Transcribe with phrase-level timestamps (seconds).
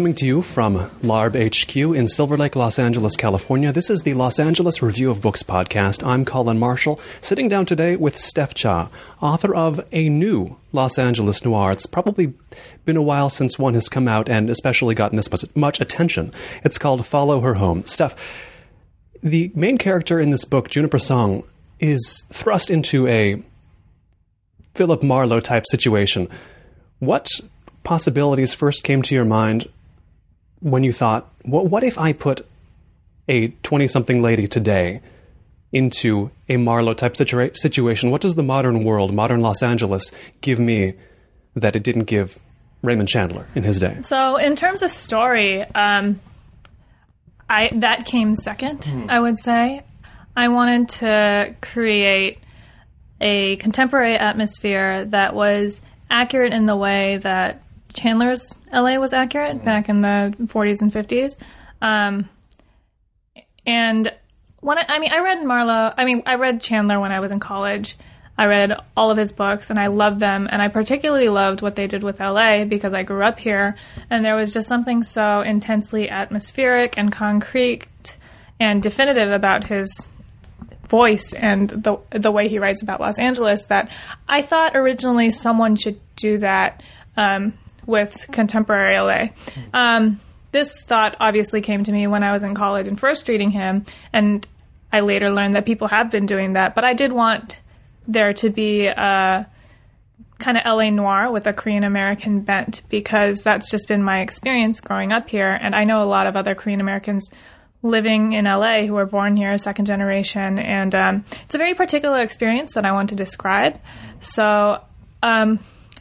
[0.00, 3.70] coming to you from LARB HQ in Silver Lake, Los Angeles, California.
[3.70, 6.02] This is the Los Angeles Review of Books podcast.
[6.06, 8.88] I'm Colin Marshall, sitting down today with Steph Cha,
[9.20, 11.70] author of a new Los Angeles noir.
[11.70, 12.32] It's probably
[12.86, 16.32] been a while since one has come out and especially gotten this much attention.
[16.64, 17.84] It's called Follow Her Home.
[17.84, 18.16] Steph,
[19.22, 21.42] the main character in this book, Juniper Song,
[21.78, 23.42] is thrust into a
[24.74, 26.26] Philip Marlowe type situation.
[27.00, 27.28] What
[27.82, 29.68] possibilities first came to your mind
[30.60, 32.46] when you thought, what, what if I put
[33.28, 35.00] a 20 something lady today
[35.72, 38.10] into a Marlowe type situa- situation?
[38.10, 40.10] What does the modern world, modern Los Angeles,
[40.40, 40.94] give me
[41.56, 42.38] that it didn't give
[42.82, 43.98] Raymond Chandler in his day?
[44.02, 46.20] So, in terms of story, um,
[47.48, 49.10] I that came 2nd mm.
[49.10, 49.82] I would say.
[50.36, 52.38] I wanted to create
[53.20, 59.64] a contemporary atmosphere that was accurate in the way that Chandler's LA was accurate mm-hmm.
[59.64, 61.36] back in the 40s and 50s.
[61.82, 62.28] Um,
[63.66, 64.12] and
[64.60, 65.92] when I, I, mean, I read Marlowe.
[65.96, 67.96] I mean, I read Chandler when I was in college.
[68.36, 70.48] I read all of his books and I loved them.
[70.50, 73.76] And I particularly loved what they did with LA because I grew up here.
[74.08, 78.16] And there was just something so intensely atmospheric and concrete
[78.58, 80.08] and definitive about his
[80.88, 83.92] voice and the the way he writes about Los Angeles that
[84.28, 86.82] I thought originally someone should do that
[87.16, 87.54] um,
[87.90, 89.28] with contemporary LA.
[89.74, 90.20] Um,
[90.52, 93.84] this thought obviously came to me when I was in college and first reading him,
[94.12, 94.46] and
[94.92, 96.74] I later learned that people have been doing that.
[96.74, 97.60] But I did want
[98.08, 99.46] there to be a
[100.38, 104.80] kind of LA noir with a Korean American bent because that's just been my experience
[104.80, 107.30] growing up here, and I know a lot of other Korean Americans
[107.82, 112.20] living in LA who were born here, second generation, and um, it's a very particular
[112.20, 113.80] experience that I want to describe.
[114.20, 114.80] So.
[115.22, 115.60] Um,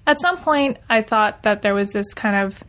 [0.10, 2.64] at some point, I thought that there was this kind of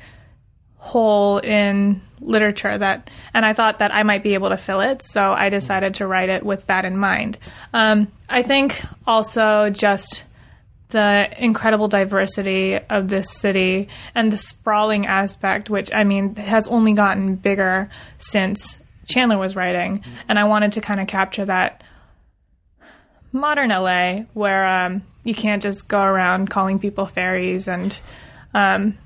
[0.76, 5.02] hole in literature that, and I thought that I might be able to fill it.
[5.02, 7.38] So I decided to write it with that in mind.
[7.72, 10.24] Um, I think also just
[10.90, 16.92] the incredible diversity of this city and the sprawling aspect, which I mean has only
[16.92, 21.82] gotten bigger since Chandler was writing, and I wanted to kind of capture that
[23.32, 27.98] modern LA where um, you can't just go around calling people fairies and
[28.54, 28.98] um,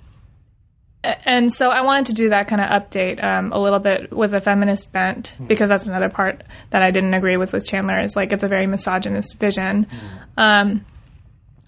[1.04, 4.32] and so I wanted to do that kind of update um, a little bit with
[4.32, 5.46] a feminist bent mm.
[5.46, 8.48] because that's another part that I didn't agree with with Chandler is like it's a
[8.48, 9.86] very misogynist vision.
[9.86, 10.42] Mm.
[10.42, 10.86] Um,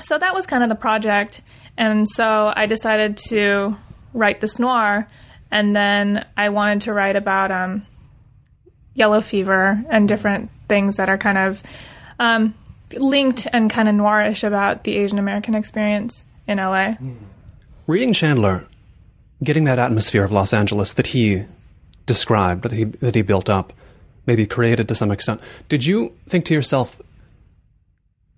[0.01, 1.43] so that was kind of the project,
[1.77, 3.77] and so I decided to
[4.13, 5.07] write this noir,
[5.51, 7.87] and then I wanted to write about um,
[8.95, 11.63] yellow fever and different things that are kind of
[12.19, 12.55] um,
[12.93, 16.95] linked and kind of noirish about the Asian American experience in LA.
[17.87, 18.65] Reading Chandler,
[19.43, 21.45] getting that atmosphere of Los Angeles that he
[22.07, 23.73] described, that he, that he built up,
[24.27, 27.01] maybe created to some extent, did you think to yourself,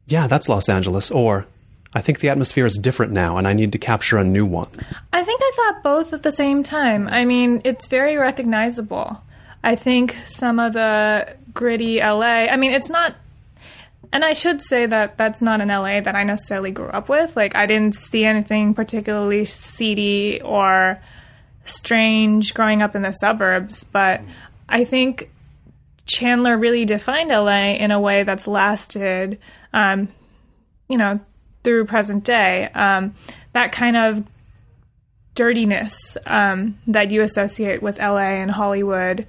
[0.07, 1.47] yeah, that's Los Angeles, or
[1.95, 4.69] I think the atmosphere is different now and I need to capture a new one?
[5.13, 7.09] I think I thought both at the same time.
[7.09, 9.23] I mean, it's very recognizable.
[9.63, 13.15] I think some of the gritty LA, I mean, it's not
[14.13, 17.37] and I should say that that's not an LA that I necessarily grew up with.
[17.37, 21.01] Like, I didn't see anything particularly seedy or
[21.65, 24.23] strange growing up in the suburbs, but
[24.69, 25.31] I think
[26.07, 29.39] Chandler really defined LA in a way that's lasted,
[29.73, 30.09] um,
[30.89, 31.21] you know,
[31.63, 32.69] through present day.
[32.75, 33.15] Um,
[33.53, 34.25] that kind of
[35.35, 39.27] dirtiness um, that you associate with LA and Hollywood,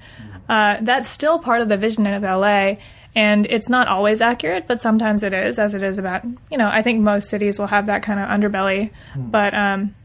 [0.47, 2.75] uh, that's still part of the vision of LA
[3.15, 6.67] and it's not always accurate, but sometimes it is, as it is about you know.
[6.67, 9.31] I think most cities will have that kind of underbelly, mm.
[9.31, 9.95] but um,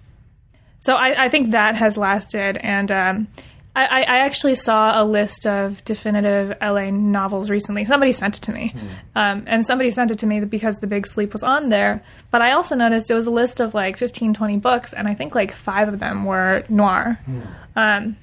[0.80, 3.28] so I, I, think that has lasted, and um,
[3.76, 7.84] I, I, actually saw a list of definitive LA novels recently.
[7.84, 8.88] Somebody sent it to me, mm.
[9.14, 12.02] um, and somebody sent it to me because The Big Sleep was on there.
[12.30, 15.14] But I also noticed it was a list of like 15, 20 books, and I
[15.14, 17.20] think like five of them were noir.
[17.76, 18.16] Mm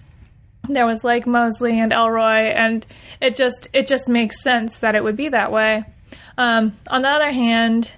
[0.74, 2.86] there was Lake Mosley and Ellroy, and
[3.20, 5.84] it just it just makes sense that it would be that way.
[6.38, 7.92] Um, on the other hand,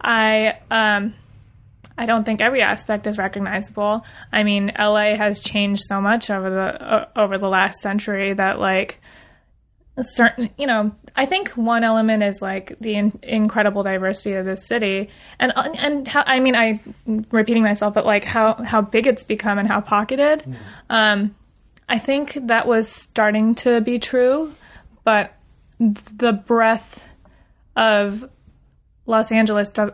[0.00, 1.14] I um,
[1.96, 4.04] I don't think every aspect is recognizable.
[4.32, 8.60] I mean, LA has changed so much over the uh, over the last century that
[8.60, 9.00] like
[10.00, 14.64] certain you know I think one element is like the in- incredible diversity of this
[14.64, 15.08] city,
[15.40, 16.80] and and how I mean I
[17.32, 20.44] repeating myself, but like how how big it's become and how pocketed.
[20.44, 20.56] Mm.
[20.90, 21.34] Um,
[21.88, 24.54] I think that was starting to be true,
[25.04, 25.34] but
[25.80, 27.04] the breadth
[27.76, 28.28] of
[29.06, 29.92] Los Angeles do-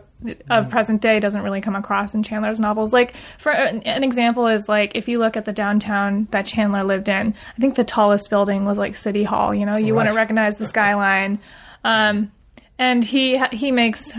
[0.49, 2.91] of present day doesn't really come across in Chandler's novels.
[2.91, 6.83] Like for an, an example is like if you look at the downtown that Chandler
[6.83, 9.53] lived in, I think the tallest building was like City Hall.
[9.53, 9.99] You know, you Right.
[9.99, 11.39] wouldn't recognize the skyline.
[11.85, 12.31] Um,
[12.77, 14.11] and he he makes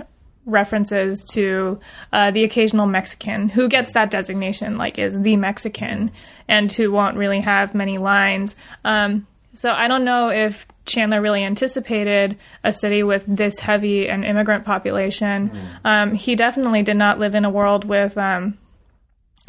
[0.47, 1.79] references to
[2.13, 6.11] uh, the occasional Mexican who gets that designation, like is the Mexican,
[6.49, 8.57] and who won't really have many lines.
[8.85, 14.23] Um, so I don't know if Chandler really anticipated a city with this heavy an
[14.23, 15.51] immigrant population.
[15.85, 18.57] Um, he definitely did not live in a world with um,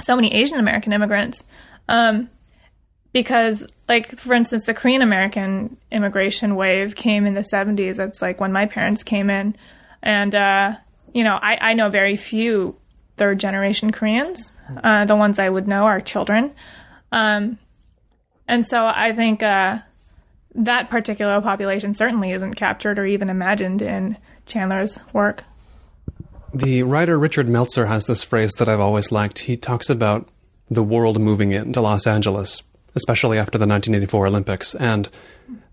[0.02, 1.44] so many Asian American immigrants.
[1.88, 2.30] Um,
[3.14, 8.40] because like for instance the korean american immigration wave came in the 70s it's like
[8.40, 9.56] when my parents came in
[10.04, 10.76] and uh,
[11.14, 12.76] you know I, I know very few
[13.18, 14.52] third generation koreans.
[14.84, 16.54] Uh, the ones i would know are children.
[17.12, 17.58] Um,
[18.48, 19.80] and so i think uh,
[20.56, 25.44] that particular population certainly isn't captured or even imagined in chandler's work.
[26.54, 29.40] The writer Richard Meltzer has this phrase that I've always liked.
[29.40, 30.28] He talks about
[30.70, 32.64] the world moving into Los Angeles,
[32.96, 35.10] especially after the 1984 Olympics, and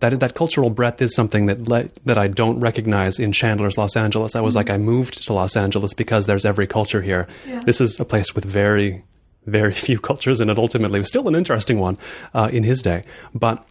[0.01, 3.97] that that cultural breadth is something that le- that I don't recognize in Chandler's Los
[3.97, 4.37] Angeles.
[4.37, 7.27] I was like, I moved to Los Angeles because there's every culture here.
[7.65, 9.05] This is a place with very
[9.47, 10.59] very few cultures and it.
[10.59, 11.99] Ultimately, was still an interesting one
[12.35, 13.05] uh, in his day,
[13.35, 13.67] but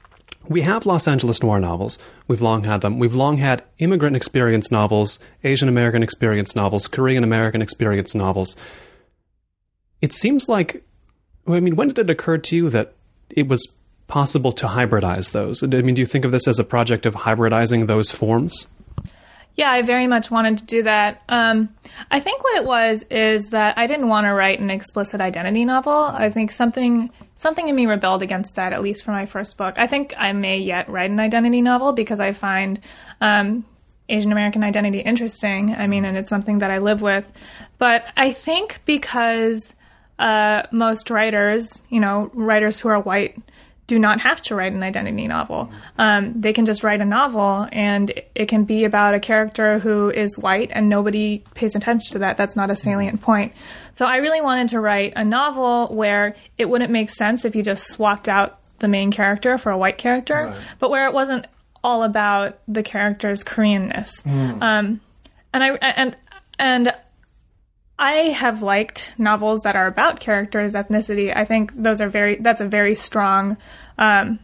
[0.47, 1.97] we have Los Angeles noir novels.
[2.27, 2.99] We've long had them.
[2.99, 8.55] We've long had immigrant experience novels, Asian American experience novels, Korean American experience novels.
[10.01, 10.83] It seems like,
[11.47, 12.93] I mean, when did it occur to you that
[13.29, 13.65] it was
[14.07, 15.63] possible to hybridize those?
[15.63, 18.67] I mean, do you think of this as a project of hybridizing those forms?
[19.55, 21.21] Yeah, I very much wanted to do that.
[21.29, 21.69] Um,
[22.09, 25.63] I think what it was is that I didn't want to write an explicit identity
[25.63, 25.93] novel.
[25.93, 29.75] I think something something in me rebelled against that, at least for my first book.
[29.77, 32.79] I think I may yet write an identity novel because I find
[33.21, 33.65] um,
[34.09, 35.75] Asian American identity interesting.
[35.75, 37.29] I mean, and it's something that I live with.
[37.77, 39.73] But I think because
[40.17, 43.37] uh, most writers, you know, writers who are white,
[43.87, 45.69] do not have to write an identity novel.
[45.97, 50.09] Um, they can just write a novel, and it can be about a character who
[50.09, 52.37] is white, and nobody pays attention to that.
[52.37, 53.53] That's not a salient point.
[53.95, 57.63] So I really wanted to write a novel where it wouldn't make sense if you
[57.63, 61.45] just swapped out the main character for a white character, but where it wasn't
[61.83, 64.25] all about the character's Koreanness.
[64.61, 65.01] Um,
[65.53, 66.15] and I and
[66.57, 66.93] and
[68.03, 71.33] I have liked novels that are about characters' ethnicity.
[71.33, 72.35] I think those are very.
[72.35, 73.55] That's a very strong.
[73.97, 74.39] Um,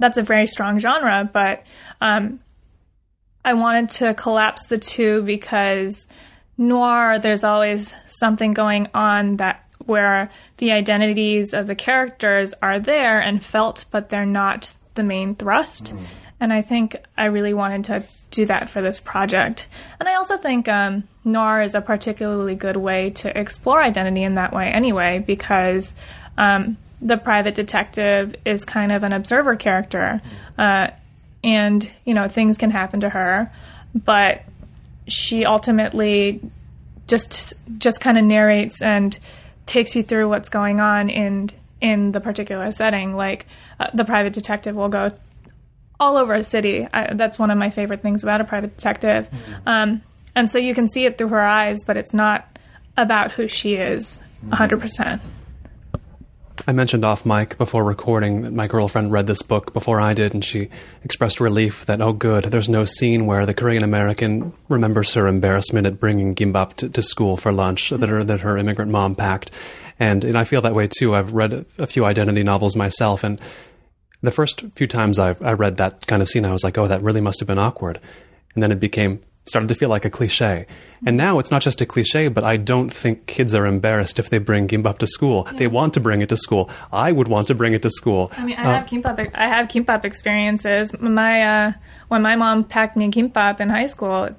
[0.00, 1.62] that's a very strong genre, but
[2.00, 2.40] um,
[3.44, 6.08] I wanted to collapse the two because
[6.58, 7.20] noir.
[7.20, 13.40] There's always something going on that where the identities of the characters are there and
[13.40, 15.94] felt, but they're not the main thrust.
[16.44, 19.66] And I think I really wanted to do that for this project.
[19.98, 24.34] And I also think um, noir is a particularly good way to explore identity in
[24.34, 25.94] that way, anyway, because
[26.36, 30.20] um, the private detective is kind of an observer character,
[30.58, 30.88] uh,
[31.42, 33.50] and you know things can happen to her,
[33.94, 34.42] but
[35.08, 36.42] she ultimately
[37.06, 39.18] just just kind of narrates and
[39.64, 41.48] takes you through what's going on in
[41.80, 43.16] in the particular setting.
[43.16, 43.46] Like
[43.80, 45.08] uh, the private detective will go
[46.00, 46.86] all over a city.
[46.92, 49.28] I, that's one of my favorite things about a private detective.
[49.66, 50.02] Um,
[50.34, 52.58] and so you can see it through her eyes, but it's not
[52.96, 54.18] about who she is
[54.48, 55.20] 100%.
[56.66, 60.34] I mentioned off mic before recording that my girlfriend read this book before I did,
[60.34, 60.70] and she
[61.04, 65.86] expressed relief that, oh, good, there's no scene where the Korean American remembers her embarrassment
[65.86, 69.50] at bringing gimbap to, to school for lunch that her, that her immigrant mom packed.
[69.98, 71.14] And, and I feel that way too.
[71.14, 73.40] I've read a, a few identity novels myself, and
[74.24, 76.88] the first few times I, I read that kind of scene, I was like, oh,
[76.88, 78.00] that really must have been awkward.
[78.54, 80.66] And then it became, started to feel like a cliche.
[81.06, 84.30] And now it's not just a cliche, but I don't think kids are embarrassed if
[84.30, 85.46] they bring gimbap to school.
[85.56, 86.70] They want to bring it to school.
[86.92, 88.32] I would want to bring it to school.
[88.36, 89.30] I mean, I have kimbap.
[89.34, 90.98] I have kimbap experiences.
[90.98, 91.72] My uh,
[92.08, 94.30] when my mom packed me kimbap in high school,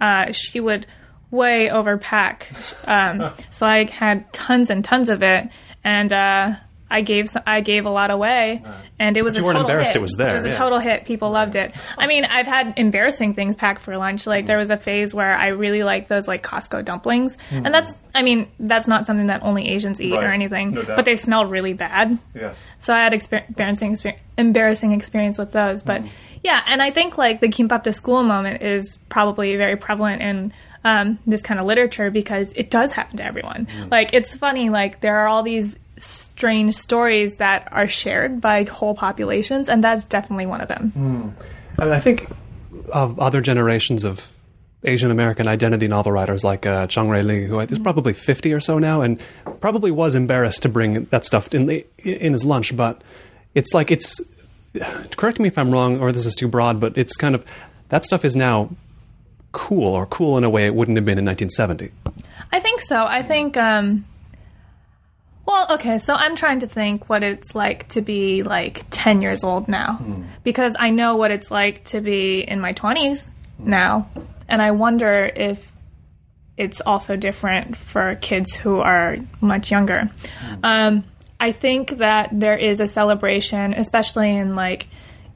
[0.00, 0.86] uh, she would
[1.30, 2.44] way overpack.
[2.88, 5.48] Um, so I had tons and tons of it,
[5.82, 6.54] and uh,
[6.90, 8.62] I gave some, I gave a lot away,
[8.98, 9.98] and it was you a weren't total embarrassed, hit.
[9.98, 11.06] it was there, It was a total hit.
[11.06, 11.74] People loved it.
[11.96, 14.26] I mean, I've had embarrassing things packed for lunch.
[14.26, 17.72] Like there was a phase where I really liked those like Costco dumplings, and hmm.
[17.72, 21.16] that's I mean that's not something that only Asians eat or anything, No but they
[21.16, 22.18] smell really bad.
[22.34, 22.68] Yes.
[22.80, 25.82] So I had exper- embarrassing, exper- embarrassing experience with those.
[25.82, 26.08] But hmm.
[26.42, 30.52] yeah, and I think like the kimbap to school moment is probably very prevalent in
[30.84, 33.66] um, this kind of literature because it does happen to everyone.
[33.66, 33.88] Hmm.
[33.90, 38.94] Like it's funny, like there are all these strange stories that are shared by whole
[38.94, 41.34] populations, and that's definitely one of them.
[41.78, 42.28] And I think
[42.92, 44.30] of other generations of
[44.84, 48.78] Asian American identity novel writers like uh, Chang-rae Lee, who is probably 50 or so
[48.78, 49.20] now, and
[49.60, 52.76] probably was embarrassed to bring that stuff in, the, in his lunch.
[52.76, 53.02] But
[53.54, 54.20] it's like, it's,
[55.16, 57.44] correct me if I'm wrong or this is too broad, but it's kind of,
[57.88, 58.70] that stuff is now
[59.52, 61.90] cool or cool in a way it wouldn't have been in 1970.
[62.52, 63.04] I think so.
[63.04, 64.04] I think, um,
[65.46, 69.44] well, okay, so I'm trying to think what it's like to be like 10 years
[69.44, 69.94] old now.
[69.94, 70.22] Hmm.
[70.42, 73.70] Because I know what it's like to be in my 20s hmm.
[73.70, 74.08] now.
[74.48, 75.70] And I wonder if
[76.56, 80.10] it's also different for kids who are much younger.
[80.38, 80.54] Hmm.
[80.62, 81.04] Um,
[81.40, 84.86] I think that there is a celebration, especially in like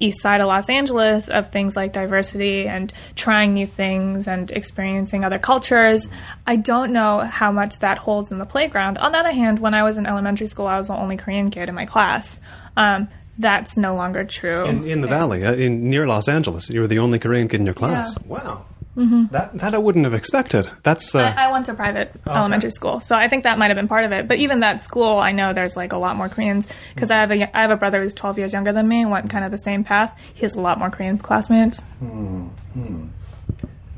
[0.00, 5.24] east side of Los Angeles, of things like diversity and trying new things and experiencing
[5.24, 6.08] other cultures.
[6.46, 8.98] I don't know how much that holds in the playground.
[8.98, 11.50] On the other hand, when I was in elementary school, I was the only Korean
[11.50, 12.38] kid in my class.
[12.76, 14.64] Um, that's no longer true.
[14.66, 17.60] In, in the valley, uh, in near Los Angeles, you were the only Korean kid
[17.60, 18.16] in your class.
[18.20, 18.26] Yeah.
[18.26, 18.64] Wow.
[18.98, 19.26] Mm-hmm.
[19.30, 20.68] That that I wouldn't have expected.
[20.82, 23.68] That's uh, I, I went to private oh, elementary school, so I think that might
[23.68, 24.26] have been part of it.
[24.26, 27.30] But even that school, I know there's like a lot more Koreans because I have
[27.30, 29.52] a I have a brother who's 12 years younger than me, and went kind of
[29.52, 30.18] the same path.
[30.34, 31.80] He has a lot more Korean classmates.
[32.00, 33.06] Hmm, hmm.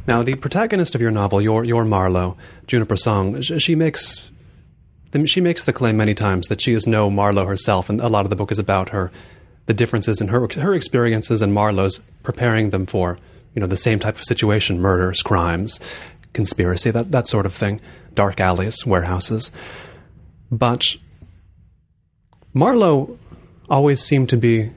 [0.06, 4.20] Now, the protagonist of your novel, your your Marlowe, Juniper Song, sh- she makes
[5.12, 8.08] the- she makes the claim many times that she is no Marlowe herself, and a
[8.08, 9.10] lot of the book is about her,
[9.64, 13.16] the differences in her her experiences and Marlowe's preparing them for
[13.54, 15.80] you know the same type of situation, murders, crimes,
[16.32, 17.80] conspiracy, that that sort of thing,
[18.14, 19.52] dark alleys, warehouses,
[20.50, 20.96] but
[22.52, 23.18] Marlowe
[23.68, 24.70] always seemed to be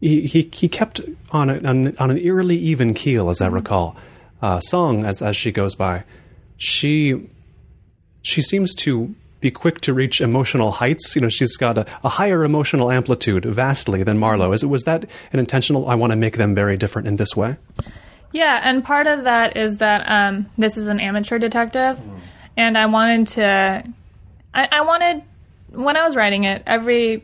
[0.00, 3.96] he, he, he kept on, a, on on an eerily even keel, as I recall.
[4.42, 6.04] Uh, Song, as as she goes by,
[6.56, 7.28] she
[8.22, 9.14] she seems to
[9.46, 11.14] be quick to reach emotional heights.
[11.14, 14.52] You know, she's got a, a higher emotional amplitude, vastly than Marlowe.
[14.52, 15.88] Is it was that an intentional?
[15.88, 17.56] I want to make them very different in this way.
[18.32, 22.00] Yeah, and part of that is that um, this is an amateur detective,
[22.56, 23.84] and I wanted to.
[24.52, 25.22] I, I wanted
[25.70, 27.22] when I was writing it, every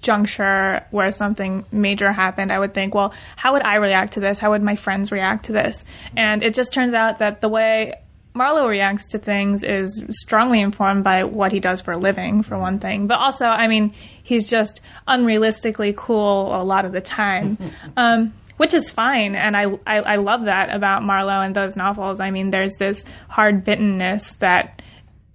[0.00, 4.38] juncture where something major happened, I would think, well, how would I react to this?
[4.40, 5.84] How would my friends react to this?
[6.16, 7.94] And it just turns out that the way
[8.36, 12.58] Marlowe reacts to things is strongly informed by what he does for a living, for
[12.58, 13.06] one thing.
[13.06, 17.58] But also, I mean, he's just unrealistically cool a lot of the time.
[17.96, 22.20] Um, which is fine, and I, I I love that about Marlowe and those novels.
[22.20, 24.80] I mean, there's this hard bitterness that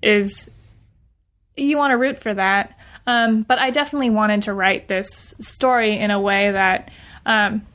[0.02, 0.50] is
[1.56, 2.78] you want to root for that.
[3.08, 6.92] Um, but I definitely wanted to write this story in a way that
[7.26, 7.66] um,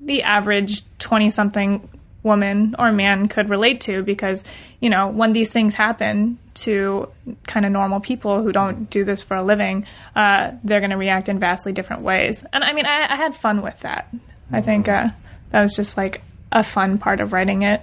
[0.00, 1.88] the average 20 something
[2.26, 4.44] woman or man could relate to because,
[4.80, 7.08] you know, when these things happen to
[7.46, 10.96] kind of normal people who don't do this for a living, uh, they're going to
[10.96, 12.44] react in vastly different ways.
[12.52, 14.12] And I mean, I, I had fun with that.
[14.52, 15.08] I think uh,
[15.50, 17.80] that was just like a fun part of writing it.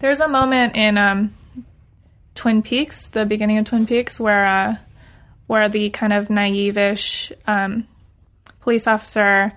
[0.00, 1.34] There's a moment in um,
[2.34, 4.76] Twin Peaks, the beginning of Twin Peaks, where uh,
[5.46, 7.86] where the kind of naive-ish um,
[8.60, 9.52] police officer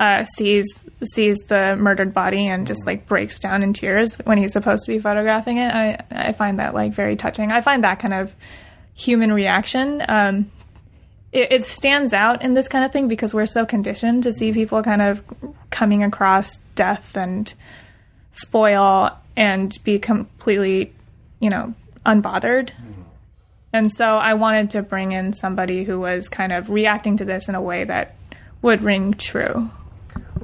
[0.00, 4.52] uh, sees sees the murdered body and just like breaks down in tears when he's
[4.52, 5.74] supposed to be photographing it.
[5.74, 7.50] I I find that like very touching.
[7.50, 8.34] I find that kind of
[8.94, 10.02] human reaction.
[10.08, 10.50] Um,
[11.32, 14.52] it, it stands out in this kind of thing because we're so conditioned to see
[14.52, 15.22] people kind of
[15.70, 17.52] coming across death and
[18.32, 20.92] spoil and be completely,
[21.40, 21.74] you know,
[22.06, 22.70] unbothered.
[23.72, 27.48] And so I wanted to bring in somebody who was kind of reacting to this
[27.48, 28.16] in a way that
[28.62, 29.70] would ring true.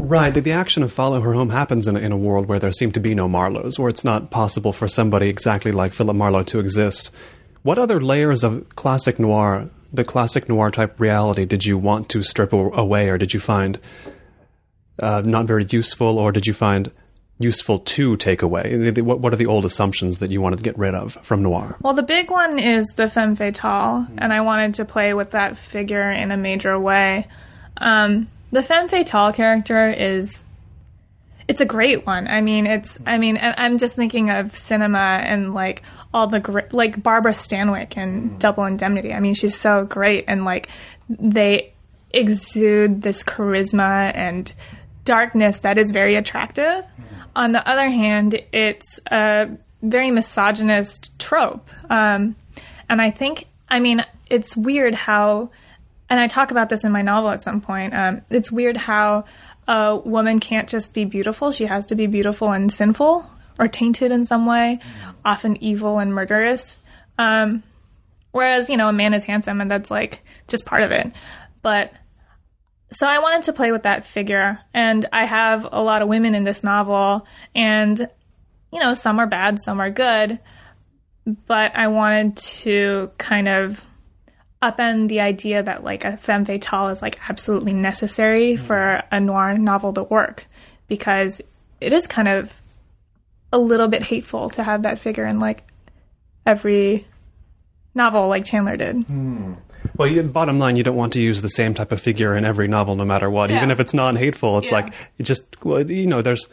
[0.05, 0.35] Right.
[0.35, 2.73] The, the action of Follow Her Home happens in a, in a world where there
[2.73, 6.43] seem to be no Marlowes, where it's not possible for somebody exactly like Philip Marlowe
[6.45, 7.11] to exist.
[7.63, 12.23] What other layers of classic noir, the classic noir type reality, did you want to
[12.23, 13.81] strip away, or did you find
[14.99, 16.93] uh, not very useful, or did you find
[17.39, 18.93] useful to take away?
[19.01, 21.77] What, what are the old assumptions that you wanted to get rid of from noir?
[21.81, 25.57] Well, the big one is the femme fatale, and I wanted to play with that
[25.57, 27.27] figure in a major way.
[27.79, 30.45] Um, the femme fatale character is
[31.49, 32.29] it's a great one.
[32.29, 35.83] I mean, it's I mean, I'm just thinking of cinema and like
[36.15, 39.13] all the gr- like Barbara Stanwyck in Double Indemnity.
[39.13, 40.69] I mean, she's so great, and like
[41.09, 41.73] they
[42.13, 44.53] exude this charisma and
[45.05, 46.85] darkness that is very attractive.
[47.35, 49.51] On the other hand, it's a
[49.83, 52.37] very misogynist trope, um,
[52.89, 55.51] and I think I mean it's weird how
[56.15, 57.93] and I talk about this in my novel at some point.
[57.93, 59.25] Um, it's weird how
[59.67, 63.29] a woman can't just be beautiful; she has to be beautiful and sinful
[63.59, 64.79] or tainted in some way,
[65.25, 66.79] often evil and murderous.
[67.19, 67.65] Um,
[68.31, 71.11] whereas you know, a man is handsome, and that's like just part of it.
[71.63, 71.93] But
[72.93, 76.37] so I wanted to play with that figure, and I have a lot of women
[76.37, 78.09] in this novel, and
[78.73, 80.39] you know, some are bad, some are good,
[81.27, 83.83] but I wanted to kind of
[84.73, 89.59] upend the idea that like a femme fatale is like absolutely necessary for a noir
[89.59, 90.47] novel to work
[90.89, 91.41] because
[91.81, 92.53] it is kind of
[93.53, 95.63] a little bit hateful to have that figure in like
[96.47, 97.07] every
[97.95, 99.05] novel like Chandler did.
[99.97, 102.45] Well, you, bottom line, you don't want to use the same type of figure in
[102.45, 103.51] every novel, no matter what.
[103.51, 103.59] Yeah.
[103.59, 104.79] Even if it's non-hateful, it's Yeah.
[104.79, 106.23] like it just well, you know.
[106.23, 106.49] There's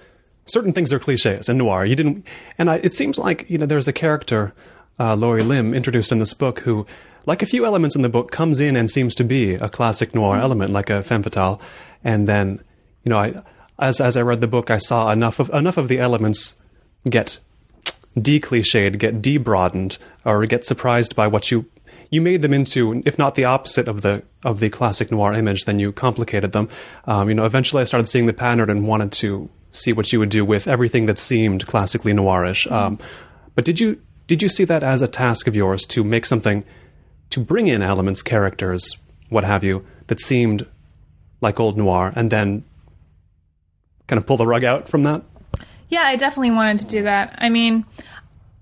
[0.45, 1.85] certain things are cliches in noir.
[1.85, 2.25] You didn't,
[2.57, 4.53] and I, it seems like you know there's a character,
[4.99, 6.85] uh, Laurie Lim, introduced in this book who,
[7.25, 10.15] like a few elements in the book, comes in and seems to be a classic
[10.15, 11.61] noir element, like a femme fatale,
[12.03, 12.61] and then
[13.03, 13.41] you know, I
[13.79, 16.55] as as I read the book, I saw enough of enough of the elements
[17.09, 17.39] get
[18.19, 21.65] de-cliched, get de-broadened, or get surprised by what you
[22.09, 25.65] you made them into, if not the opposite of the of the classic noir image,
[25.65, 26.69] then you complicated them.
[27.05, 30.19] Um, you know, eventually I started seeing the pattern and wanted to see what you
[30.19, 32.69] would do with everything that seemed classically noirish.
[32.71, 32.99] Um,
[33.55, 36.63] but did you did you see that as a task of yours to make something
[37.31, 38.97] to bring in elements, characters,
[39.29, 40.67] what have you, that seemed
[41.41, 42.63] like old noir, and then
[44.07, 45.23] kind of pull the rug out from that?
[45.89, 47.35] Yeah, I definitely wanted to do that.
[47.39, 47.85] I mean,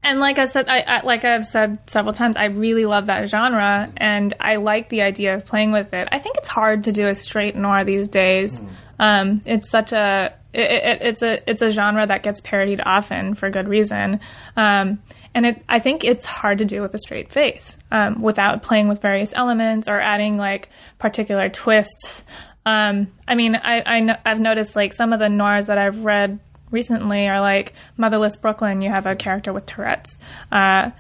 [0.01, 3.29] and like I said, I, I like I've said several times, I really love that
[3.29, 6.07] genre, and I like the idea of playing with it.
[6.11, 8.61] I think it's hard to do a straight noir these days.
[8.97, 13.35] Um, it's such a it, it, it's a it's a genre that gets parodied often
[13.35, 14.19] for good reason.
[14.55, 14.99] Um,
[15.33, 18.87] and it, I think it's hard to do with a straight face um, without playing
[18.87, 22.23] with various elements or adding like particular twists.
[22.65, 26.03] Um, I mean, I, I kn- I've noticed like some of the noirs that I've
[26.03, 26.39] read
[26.71, 28.81] recently are like Motherless Brooklyn.
[28.81, 30.17] You have a character with Tourette's.
[30.51, 30.91] Uh,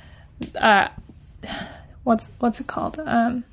[0.55, 0.89] uh,
[2.03, 2.99] what's what's it called?
[2.99, 3.43] Um,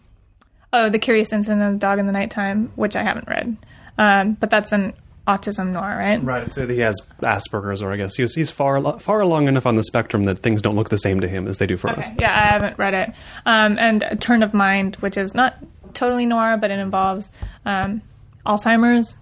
[0.72, 3.56] oh, The Curious Incident of the Dog in the Nighttime, which I haven't read,
[3.98, 4.92] um, but that's an
[5.26, 6.22] autism noir, right?
[6.22, 6.50] Right.
[6.50, 9.82] That he has Asperger's, or I guess he's he's far far along enough on the
[9.82, 12.08] spectrum that things don't look the same to him as they do for us.
[12.18, 13.12] Yeah, I haven't read it.
[13.44, 15.56] Um, and A Turn of Mind, which is not
[15.94, 17.30] totally noir, but it involves
[17.64, 18.02] um,
[18.44, 19.16] Alzheimer's.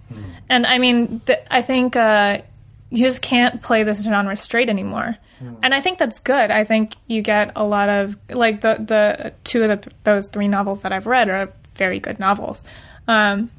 [0.49, 2.43] And I mean, th- I think uh,
[2.91, 5.17] you just can't play this genre straight anymore.
[5.63, 6.51] And I think that's good.
[6.51, 10.27] I think you get a lot of like the the two of the th- those
[10.29, 12.63] three novels that I've read are very good novels.
[13.07, 13.51] Um,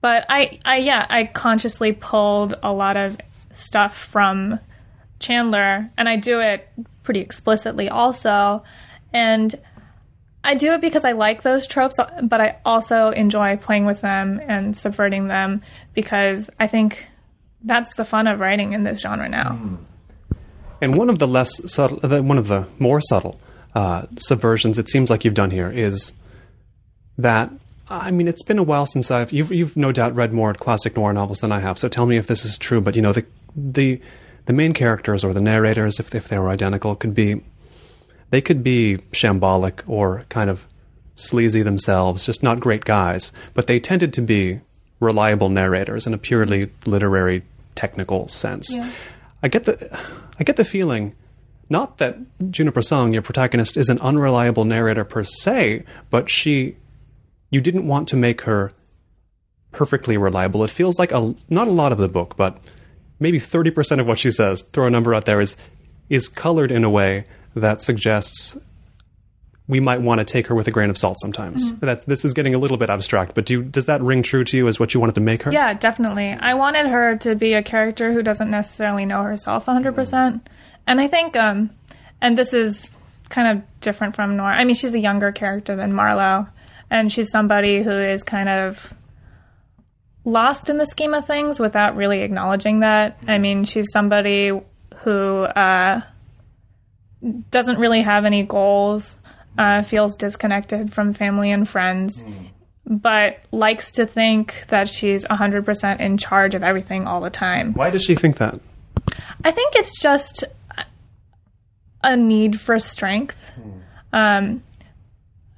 [0.00, 3.18] but I, I yeah, I consciously pulled a lot of
[3.54, 4.58] stuff from
[5.18, 6.68] Chandler, and I do it
[7.02, 8.62] pretty explicitly also.
[9.12, 9.54] And
[10.42, 14.40] I do it because I like those tropes, but I also enjoy playing with them
[14.46, 15.60] and subverting them
[15.92, 17.06] because I think
[17.62, 19.58] that's the fun of writing in this genre now.
[20.80, 23.38] And one of the less subtle, one of the more subtle
[23.74, 26.14] uh, subversions it seems like you've done here is
[27.18, 27.50] that.
[27.90, 30.96] I mean, it's been a while since I've you've you've no doubt read more classic
[30.96, 31.76] noir novels than I have.
[31.76, 32.80] So tell me if this is true.
[32.80, 33.26] But you know, the
[33.56, 34.00] the
[34.46, 37.42] the main characters or the narrators, if if they were identical, could be
[38.30, 40.66] they could be shambolic or kind of
[41.16, 43.32] sleazy themselves, just not great guys.
[43.54, 44.60] But they tended to be
[45.00, 47.42] reliable narrators in a purely literary,
[47.74, 48.74] technical sense.
[48.76, 48.92] Yeah.
[49.42, 49.98] I get the
[50.38, 51.16] I get the feeling
[51.68, 52.18] not that
[52.50, 56.76] Juniper Song, your protagonist, is an unreliable narrator per se, but she
[57.50, 58.72] you didn't want to make her
[59.72, 60.64] perfectly reliable.
[60.64, 62.58] It feels like a not a lot of the book, but
[63.18, 65.56] maybe 30% of what she says, throw a number out there is
[66.08, 68.58] is colored in a way that suggests
[69.68, 71.76] we might want to take her with a grain of salt sometimes.
[71.76, 74.42] That this is getting a little bit abstract, but do you, does that ring true
[74.42, 75.52] to you as what you wanted to make her?
[75.52, 76.32] Yeah, definitely.
[76.32, 80.40] I wanted her to be a character who doesn't necessarily know herself 100%.
[80.88, 81.70] And I think, um,
[82.20, 82.90] and this is
[83.28, 84.48] kind of different from noir.
[84.48, 86.48] I mean, she's a younger character than Marlowe,
[86.90, 88.92] and she's somebody who is kind of
[90.24, 93.18] lost in the scheme of things without really acknowledging that.
[93.26, 94.52] I mean, she's somebody
[95.02, 96.02] who uh,
[97.50, 99.16] doesn't really have any goals,
[99.56, 102.22] uh, feels disconnected from family and friends,
[102.86, 107.72] but likes to think that she's 100% in charge of everything all the time.
[107.74, 108.60] Why does she think that?
[109.44, 110.44] I think it's just
[112.02, 113.50] a need for strength,
[114.12, 114.62] um,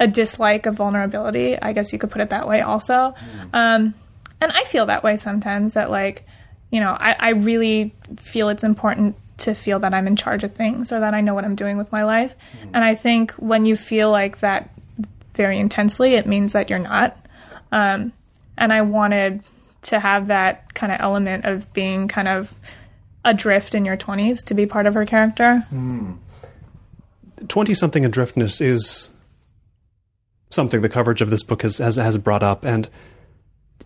[0.02, 1.56] a dislike of vulnerability.
[1.56, 3.14] I guess you could put it that way, also.
[3.52, 3.94] Um,
[4.40, 5.74] and I feel that way sometimes.
[5.74, 6.26] That like,
[6.70, 10.52] you know, I, I really feel it's important to feel that I'm in charge of
[10.52, 12.34] things or that I know what I'm doing with my life.
[12.74, 14.70] And I think when you feel like that
[15.34, 17.16] very intensely, it means that you're not.
[17.70, 18.12] Um,
[18.58, 19.42] and I wanted
[19.82, 22.52] to have that kind of element of being kind of
[23.24, 25.64] adrift in your 20s to be part of her character.
[27.48, 29.10] 20 something adriftness is
[30.52, 32.64] something the coverage of this book has, has, has brought up.
[32.64, 32.88] And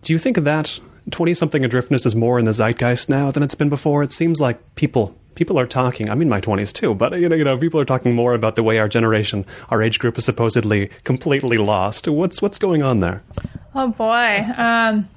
[0.01, 0.79] do you think that
[1.11, 4.03] 20 something adriftness is more in the zeitgeist now than it's been before?
[4.03, 6.09] It seems like people people are talking.
[6.09, 8.55] I'm in my 20s too, but you know, you know, people are talking more about
[8.55, 12.07] the way our generation, our age group, is supposedly completely lost.
[12.07, 13.23] What's what's going on there?
[13.73, 15.07] Oh boy, um,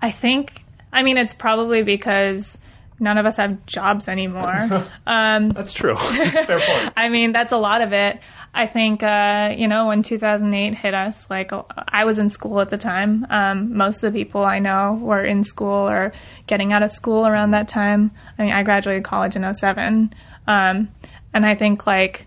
[0.00, 0.64] I think.
[0.94, 2.58] I mean, it's probably because
[3.00, 4.86] none of us have jobs anymore.
[5.06, 5.96] Um, That's true.
[5.96, 6.92] Fair point.
[6.96, 8.20] I mean, that's a lot of it.
[8.54, 11.50] I think, uh, you know, when 2008 hit us, like,
[11.88, 13.26] I was in school at the time.
[13.30, 16.12] Um, most of the people I know were in school or
[16.46, 18.12] getting out of school around that time.
[18.38, 20.14] I mean, I graduated college in 07.
[20.46, 20.88] Um,
[21.34, 22.26] and I think, like,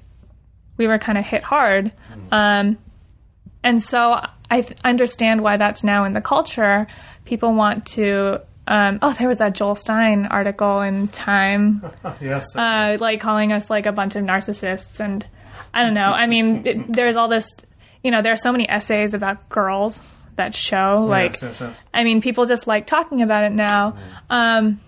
[0.78, 1.92] we were kind of hit hard.
[2.32, 2.78] Um,
[3.64, 6.88] and so I th- understand why that's now in the culture.
[7.24, 11.86] People want to um, oh, there was that Joel Stein article in Time,
[12.22, 12.56] yes.
[12.56, 15.26] uh, like calling us like a bunch of narcissists, and
[15.74, 16.12] I don't know.
[16.12, 17.48] I mean, it, there's all this,
[18.04, 20.02] you know, there are so many essays about girls
[20.36, 21.82] that show, like, yes, yes, yes.
[21.94, 23.98] I mean, people just like talking about it now.
[24.30, 24.82] Um,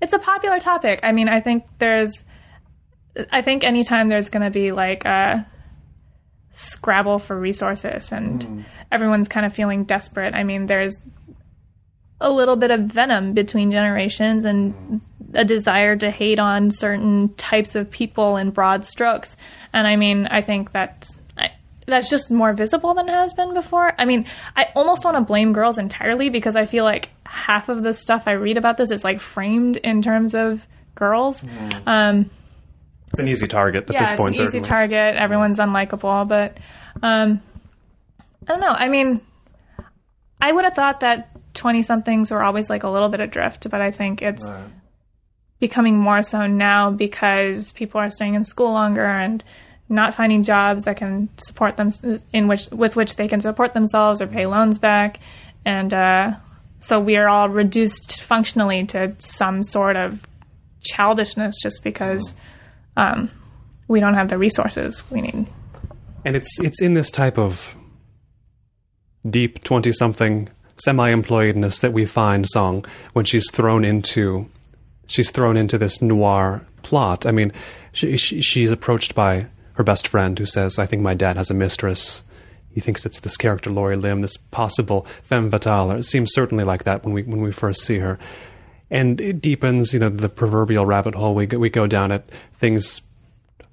[0.00, 1.00] it's a popular topic.
[1.02, 2.24] I mean, I think there's,
[3.32, 5.46] I think anytime there's going to be like a
[6.54, 10.34] scrabble for resources and everyone's kind of feeling desperate.
[10.34, 10.96] I mean, there's
[12.24, 15.00] a little bit of venom between generations and
[15.34, 19.36] a desire to hate on certain types of people in broad strokes.
[19.72, 21.08] And I mean, I think that
[21.86, 23.92] that's just more visible than it has been before.
[23.98, 27.82] I mean, I almost want to blame girls entirely because I feel like half of
[27.82, 31.42] the stuff I read about this is like framed in terms of girls.
[31.42, 31.82] Mm.
[31.86, 32.30] Um,
[33.10, 34.30] it's an easy target at yeah, this point.
[34.30, 35.16] it's an easy target.
[35.16, 36.56] Everyone's unlikable, but
[37.02, 37.42] um,
[38.18, 38.72] I don't know.
[38.72, 39.20] I mean,
[40.40, 43.80] I would have thought that 20 somethings were always like a little bit adrift, but
[43.80, 44.64] I think it's Right.
[45.60, 49.42] becoming more so now because people are staying in school longer and
[49.88, 51.90] not finding jobs that can support them
[52.32, 55.20] in which with which they can support themselves or pay loans back.
[55.64, 56.32] And uh,
[56.80, 60.26] so we are all reduced functionally to some sort of
[60.82, 62.34] childishness just because
[62.96, 63.30] um,
[63.88, 65.46] we don't have the resources we need.
[66.24, 67.76] And it's it's in this type of
[69.28, 74.48] deep twenty something semi employedness that we find Song when she's thrown into
[75.06, 77.26] she's thrown into this noir plot.
[77.26, 77.52] I mean,
[77.92, 81.50] she, she, she's approached by her best friend who says, "I think my dad has
[81.50, 82.24] a mistress."
[82.70, 85.92] He thinks it's this character Laurie Lim, this possible femme fatale.
[85.92, 88.18] Or It seems certainly like that when we when we first see her,
[88.90, 89.92] and it deepens.
[89.92, 92.28] You know, the proverbial rabbit hole we we go down it.
[92.58, 93.02] Things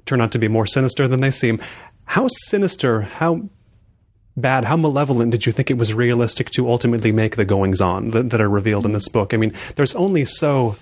[0.05, 1.61] turn out to be more sinister than they seem.
[2.05, 3.01] How sinister?
[3.01, 3.49] How
[4.37, 8.11] bad, how malevolent did you think it was realistic to ultimately make the goings on
[8.11, 9.33] that, that are revealed in this book?
[9.33, 10.75] I mean, there's only so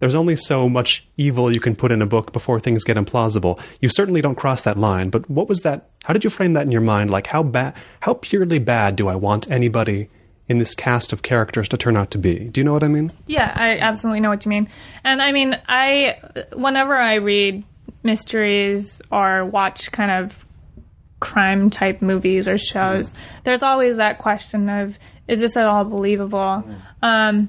[0.00, 3.58] there's only so much evil you can put in a book before things get implausible.
[3.80, 5.88] You certainly don't cross that line, but what was that?
[6.04, 7.10] How did you frame that in your mind?
[7.10, 10.10] Like how bad how purely bad do I want anybody
[10.46, 12.38] in this cast of characters to turn out to be?
[12.38, 13.12] Do you know what I mean?
[13.26, 14.68] Yeah, I absolutely know what you mean.
[15.04, 16.18] And I mean, I
[16.52, 17.64] whenever I read
[18.02, 20.44] mysteries or watch kind of
[21.24, 23.12] crime type movies or shows,
[23.44, 26.62] there's always that question of is this at all believable?
[27.02, 27.48] Um,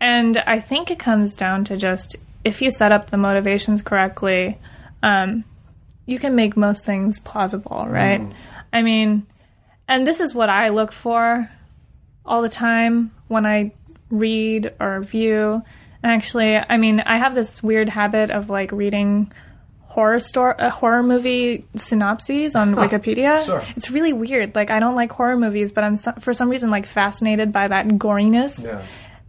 [0.00, 4.58] and I think it comes down to just if you set up the motivations correctly,
[5.02, 5.44] um,
[6.06, 8.20] you can make most things plausible, right?
[8.72, 9.26] I mean,
[9.86, 11.48] and this is what I look for
[12.24, 13.72] all the time when I
[14.10, 15.62] read or view.
[16.02, 19.30] And actually, I mean, I have this weird habit of like reading
[19.92, 23.44] horror store uh, horror movie synopses on Wikipedia.
[23.44, 23.62] sure.
[23.76, 24.54] It's really weird.
[24.54, 27.68] Like I don't like horror movies, but I'm so- for some reason like fascinated by
[27.68, 28.62] that goriness.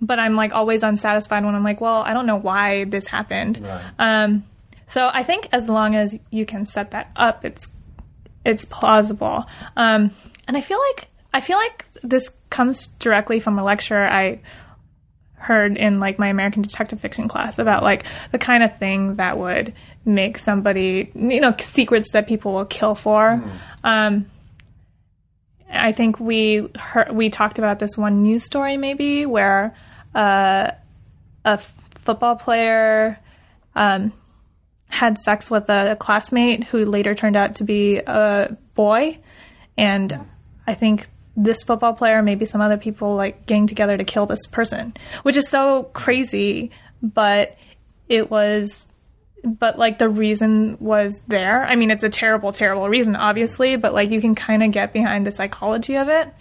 [0.02, 3.60] But I'm like always unsatisfied when I'm like, well, I don't know why this happened.
[3.62, 3.84] Right.
[3.99, 4.43] Um,
[4.88, 7.67] so I think as long as you can set that up, it's
[8.45, 9.45] it's plausible.
[9.76, 10.12] Um,
[10.47, 14.39] and I feel like I feel like this comes directly from a lecture I
[15.36, 19.38] heard in like my American detective fiction class about like the kind of thing that
[19.38, 19.73] would
[20.06, 23.44] make somebody you know secrets that people will kill for.
[23.84, 24.26] Um,
[25.72, 29.76] I think we heard, we talked about this one news story maybe where
[30.13, 30.72] uh,
[31.46, 33.18] a f- football player
[33.76, 34.13] um,
[34.88, 39.18] had sex with a classmate who later turned out to be a boy,
[39.78, 40.20] and
[40.68, 44.46] I think this football player, maybe some other people, like gang together to kill this
[44.48, 46.70] person, which is so crazy.
[47.02, 47.58] But
[48.08, 48.88] it was,
[49.43, 51.65] but like the reason was there.
[51.65, 54.93] I mean, it's a terrible, terrible reason, obviously, but like you can kind of get
[54.93, 56.34] behind the psychology of it.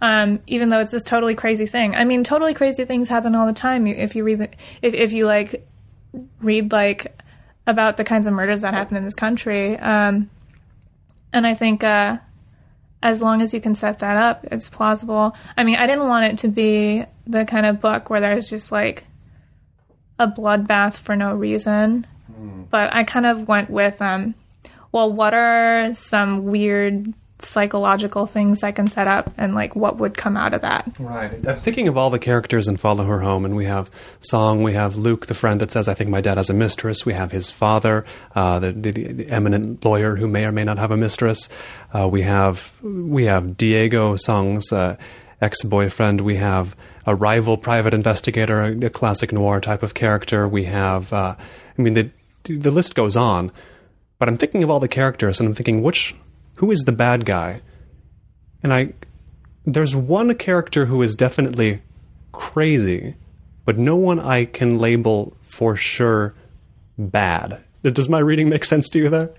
[0.00, 1.94] Um, even though it's this totally crazy thing.
[1.94, 3.86] I mean, totally crazy things happen all the time.
[3.86, 4.48] If you read, the,
[4.82, 5.66] if if you like
[6.40, 7.22] read like
[7.66, 9.78] about the kinds of murders that happen in this country.
[9.78, 10.28] Um,
[11.32, 12.18] and I think uh,
[13.02, 15.36] as long as you can set that up, it's plausible.
[15.56, 18.72] I mean, I didn't want it to be the kind of book where there's just
[18.72, 19.04] like
[20.18, 22.06] a bloodbath for no reason.
[22.70, 24.34] But I kind of went with, um,
[24.92, 27.12] well, what are some weird
[27.44, 30.90] psychological things I can set up and like what would come out of that?
[30.98, 31.46] Right.
[31.46, 33.90] I'm thinking of all the characters in Follow Her Home, and we have
[34.20, 37.04] Song, we have Luke, the friend that says, I think my dad has a mistress.
[37.04, 40.78] We have his father, uh, the, the, the eminent lawyer who may or may not
[40.78, 41.48] have a mistress.
[41.92, 44.96] Uh, we have we have Diego, Song's uh,
[45.40, 46.20] ex boyfriend.
[46.20, 50.46] We have a rival private investigator, a, a, classic noir type of character.
[50.46, 52.10] We have, uh, I mean, the,
[52.44, 53.52] the list goes on.
[54.18, 56.14] But I'm thinking of all the characters, and I'm thinking, which
[56.56, 57.60] who is the bad guy?
[58.62, 58.92] And I
[59.64, 61.82] there's one character who is definitely
[62.32, 63.16] crazy,
[63.64, 66.34] but no one I can label for sure
[66.98, 67.60] bad.
[67.82, 69.30] Does my reading make sense to you there?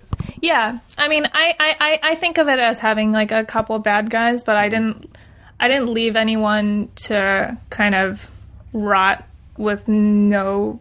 [0.42, 0.80] Yeah.
[0.98, 4.42] I mean I, I, I think of it as having like a couple bad guys,
[4.42, 5.16] but I didn't
[5.58, 8.30] I didn't leave anyone to kind of
[8.72, 10.80] rot with no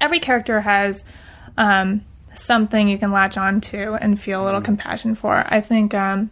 [0.00, 1.04] every character has
[1.56, 5.44] um, something you can latch on to and feel a little mm compassion for.
[5.48, 6.30] I think um,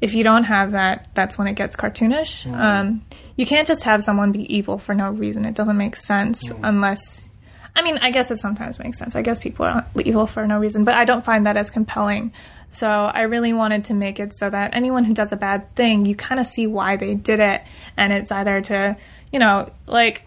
[0.00, 2.46] if you don't have that, that's when it gets cartoonish.
[2.46, 3.04] mm Um,
[3.36, 5.44] you can't just have someone be evil for no reason.
[5.44, 7.28] It doesn't make sense mm unless.
[7.74, 9.16] I mean, I guess it sometimes makes sense.
[9.16, 12.32] I guess people are evil for no reason, but I don't find that as compelling.
[12.70, 16.04] So I really wanted to make it so that anyone who does a bad thing,
[16.04, 17.62] you kind of see why they did it.
[17.96, 18.96] And it's either to,
[19.32, 20.24] you know, like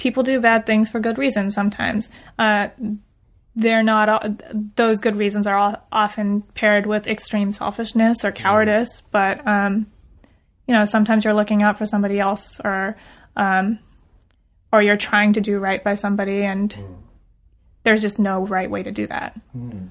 [0.00, 2.08] people do bad things for good reasons sometimes.
[2.38, 2.68] Uh,
[3.56, 4.42] they're not
[4.76, 9.86] those good reasons are all, often paired with extreme selfishness or cowardice but um,
[10.66, 12.96] you know sometimes you're looking out for somebody else or
[13.36, 13.78] um,
[14.72, 16.96] or you're trying to do right by somebody and mm.
[17.82, 19.88] there's just no right way to do that mm.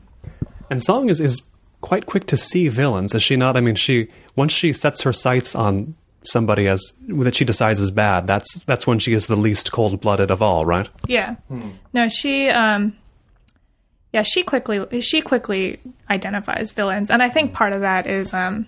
[0.70, 1.42] and song is is
[1.82, 5.14] quite quick to see villains is she not i mean she once she sets her
[5.14, 9.36] sights on somebody as that she decides is bad that's that's when she is the
[9.36, 11.72] least cold-blooded of all right yeah mm.
[11.94, 12.94] no she um
[14.12, 15.80] yeah, she quickly she quickly
[16.10, 18.66] identifies villains, and I think part of that is um,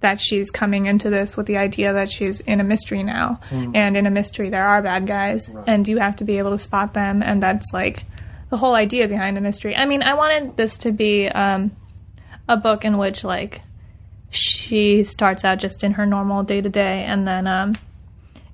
[0.00, 3.72] that she's coming into this with the idea that she's in a mystery now, mm.
[3.74, 5.64] and in a mystery there are bad guys, right.
[5.66, 8.04] and you have to be able to spot them, and that's like
[8.48, 9.76] the whole idea behind a mystery.
[9.76, 11.72] I mean, I wanted this to be um,
[12.48, 13.60] a book in which like
[14.32, 17.76] she starts out just in her normal day to day, and then um,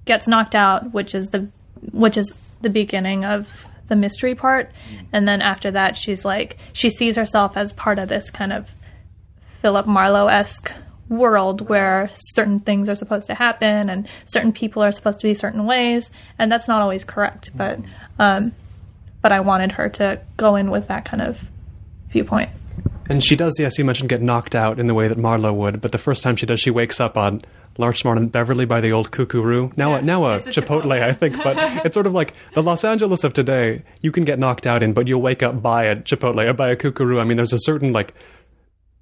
[0.04, 1.48] gets knocked out, which is the
[1.92, 4.70] which is the beginning of the mystery part.
[5.12, 8.70] And then after that, she's like, she sees herself as part of this kind of
[9.62, 10.72] Philip Marlowe esque
[11.08, 15.34] world where certain things are supposed to happen and certain people are supposed to be
[15.34, 16.10] certain ways.
[16.38, 17.50] And that's not always correct.
[17.56, 17.78] But,
[18.18, 18.52] um,
[19.22, 21.44] but I wanted her to go in with that kind of
[22.10, 22.50] viewpoint.
[23.08, 25.80] And she does, yes, you mentioned get knocked out in the way that Marlowe would,
[25.80, 27.42] but the first time she does, she wakes up on
[27.78, 29.72] Larchmont and Beverly by the old Koo Koo Roo.
[29.76, 32.34] Now, yeah, a, now a, a Chipotle, Chipotle, I think, but it's sort of like
[32.54, 33.82] the Los Angeles of today.
[34.02, 36.70] You can get knocked out in, but you'll wake up by a Chipotle or by
[36.70, 37.20] a Koo Koo Roo.
[37.20, 38.14] I mean, there's a certain like.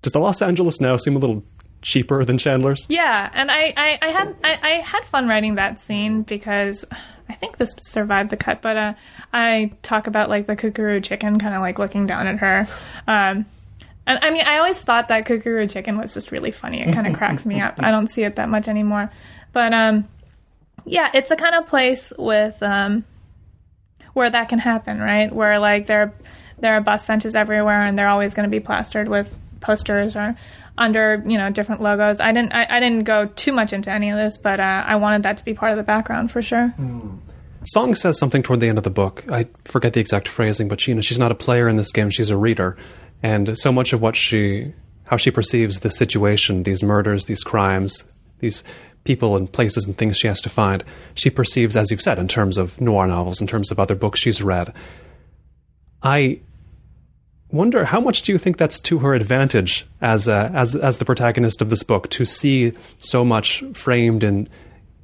[0.03, 1.43] Does the Los Angeles now seem a little
[1.83, 2.87] cheaper than Chandler's?
[2.89, 6.85] Yeah, and I, I, I had I, I, had fun writing that scene because
[7.29, 8.95] I think this survived the cut, but uh,
[9.33, 12.39] I talk about like the Koo Koo Roo chicken kind of like looking down at
[12.39, 12.69] her.
[13.09, 13.47] Um,
[14.07, 16.81] and I mean, I always thought that Koo Koo Roo Chicken was just really funny.
[16.81, 17.75] It kind of cracks me up.
[17.79, 19.11] I don't see it that much anymore.
[19.53, 20.09] But um,
[20.85, 23.05] yeah, it's the kind of place with um,
[24.13, 25.33] where that can happen, right?
[25.33, 26.15] Where like there
[26.59, 30.37] there are bus benches everywhere, and they're always going to be plastered with posters or
[30.79, 32.21] under you know different logos.
[32.21, 34.97] I didn't I, I didn't go too much into any of this, but uh, I
[34.97, 36.73] wanted that to be part of the background for sure.
[36.79, 37.19] Mm.
[37.65, 39.25] Song says something toward the end of the book.
[39.29, 41.91] I forget the exact phrasing, but she, you know, she's not a player in this
[41.91, 42.77] game; she's a reader
[43.23, 44.73] and so much of what she
[45.05, 48.05] how she perceives the situation these murders these crimes
[48.41, 48.65] these
[49.05, 52.29] people and places and things she has to find she perceives as you've said in
[52.29, 54.73] terms of noir novels in terms of other books she's read.
[56.03, 56.41] I
[57.51, 61.05] wonder how much do you think that's to her advantage as a, as as the
[61.05, 64.49] protagonist of this book to see so much framed in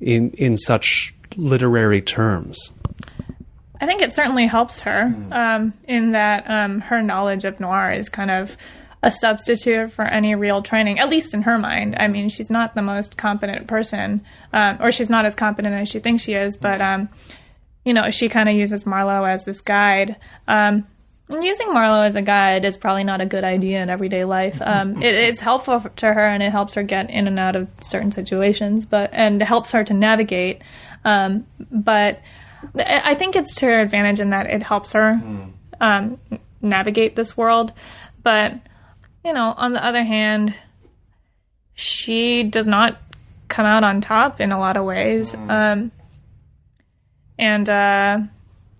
[0.00, 2.72] in in such literary terms
[3.82, 5.32] I think it certainly helps her mm.
[5.34, 8.56] um, in that um, her knowledge of noir is kind of
[9.02, 11.96] a substitute for any real training, at least in her mind.
[11.98, 15.88] I mean, she's not the most competent person, um, or she's not as competent as
[15.88, 17.08] she thinks she is, but, um,
[17.84, 20.14] you know, she kind of uses Marlowe as this guide.
[20.46, 20.86] Um,
[21.28, 24.62] using Marlowe as a guide is probably not a good idea in everyday life.
[24.64, 27.68] Um, it is helpful to her and it helps her get in and out of
[27.80, 30.62] certain situations, but and helps her to navigate.
[31.04, 32.20] Um, but
[32.74, 35.52] I think it's to her advantage in that it helps her mm.
[35.80, 36.18] um,
[36.60, 37.72] navigate this world.
[38.22, 38.54] But,
[39.24, 40.54] you know, on the other hand,
[41.74, 43.00] she does not
[43.48, 45.32] come out on top in a lot of ways.
[45.32, 45.50] Mm.
[45.50, 45.92] Um,
[47.38, 48.18] and, uh,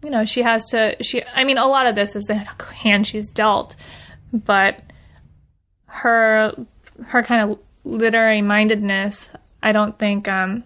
[0.03, 0.97] you know, she has to.
[1.03, 3.77] She, I mean, a lot of this is the hand she's dealt,
[4.33, 4.81] but
[5.87, 6.55] her
[7.07, 9.29] her kind of literary mindedness,
[9.63, 10.65] I don't think um,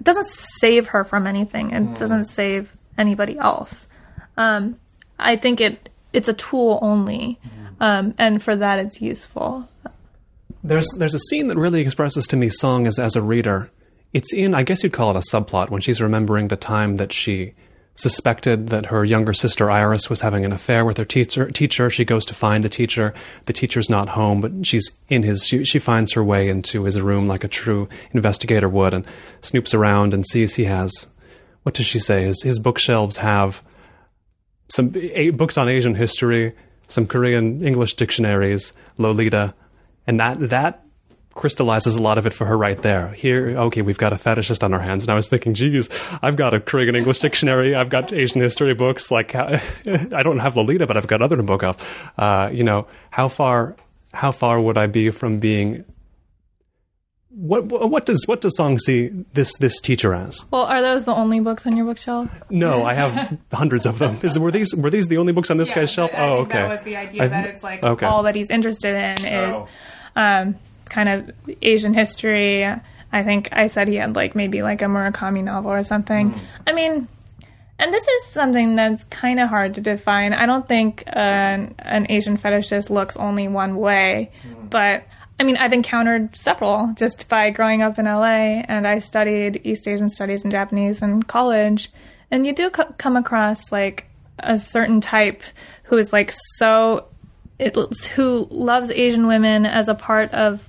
[0.00, 1.72] it doesn't save her from anything.
[1.72, 3.86] It doesn't save anybody else.
[4.36, 4.78] Um,
[5.18, 7.38] I think it it's a tool only,
[7.80, 9.68] um, and for that it's useful.
[10.62, 13.70] There's there's a scene that really expresses to me Song as as a reader.
[14.12, 17.12] It's in I guess you'd call it a subplot when she's remembering the time that
[17.12, 17.54] she
[17.98, 21.50] suspected that her younger sister Iris was having an affair with her teacher.
[21.50, 23.12] Teacher, she goes to find the teacher.
[23.46, 25.44] The teacher's not home, but she's in his.
[25.44, 29.04] She, she finds her way into his room like a true investigator would, and
[29.42, 31.08] snoops around and sees he has.
[31.64, 32.22] What does she say?
[32.22, 33.62] His his bookshelves have
[34.70, 36.54] some eight books on Asian history,
[36.86, 39.54] some Korean English dictionaries, Lolita,
[40.06, 40.84] and that that
[41.38, 43.08] crystallizes a lot of it for her right there.
[43.12, 45.88] Here, okay, we've got a fetishist on our hands, and I was thinking, geez,
[46.20, 49.12] I've got a Korean English dictionary, I've got Asian history books.
[49.12, 51.76] Like, I don't have Lolita, but I've got other to book of.
[52.18, 53.76] Uh, you know, how far
[54.12, 55.84] how far would I be from being?
[57.30, 60.44] What what does what does Song see this this teacher as?
[60.50, 62.28] Well, are those the only books on your bookshelf?
[62.50, 64.18] No, I have hundreds of them.
[64.24, 66.10] Is, were these were these the only books on this guy's shelf?
[66.14, 66.62] I oh, think okay.
[66.62, 68.06] That was the idea I- that it's like okay.
[68.06, 69.68] all that he's interested in is Oh.
[70.16, 70.56] um,
[70.88, 71.30] kind of
[71.62, 72.64] Asian history.
[72.64, 76.30] I think I said he had like maybe like a Murakami novel or something.
[76.30, 76.44] Hmm.
[76.66, 77.08] I mean,
[77.78, 80.32] and this is something that's kind of hard to define.
[80.32, 84.66] I don't think an, an Asian fetishist looks only one way, Hmm.
[84.68, 85.04] but
[85.40, 89.86] I mean, I've encountered several just by growing up in LA, and I studied East
[89.86, 91.92] Asian studies and Japanese in college.
[92.30, 94.06] And you do co- come across like
[94.40, 95.42] a certain type
[95.84, 97.06] who is like so,
[97.60, 97.76] it,
[98.16, 100.68] who loves Asian women as a part of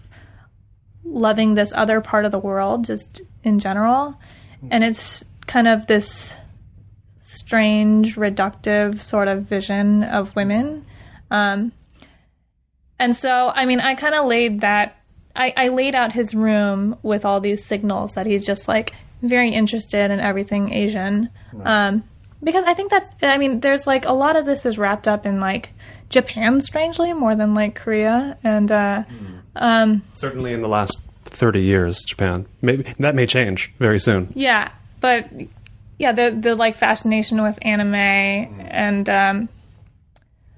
[1.03, 4.19] loving this other part of the world, just in general.
[4.71, 6.33] And it's kind of this
[7.21, 10.85] strange, reductive sort of vision of women.
[11.31, 11.71] Um,
[12.99, 14.97] and so, I mean, I kind of laid that,
[15.35, 19.51] I, I laid out his room with all these signals that he's just like very
[19.51, 21.29] interested in everything Asian.
[21.63, 22.03] Um,
[22.43, 25.25] because I think that's, I mean, there's like a lot of this is wrapped up
[25.25, 25.69] in like
[26.09, 28.37] Japan, strangely, more than like Korea.
[28.43, 29.03] And, uh,
[29.55, 32.45] um, Certainly in the last thirty years, Japan.
[32.61, 34.31] Maybe that may change very soon.
[34.35, 35.27] Yeah, but
[35.97, 39.49] yeah, the the like fascination with anime and um,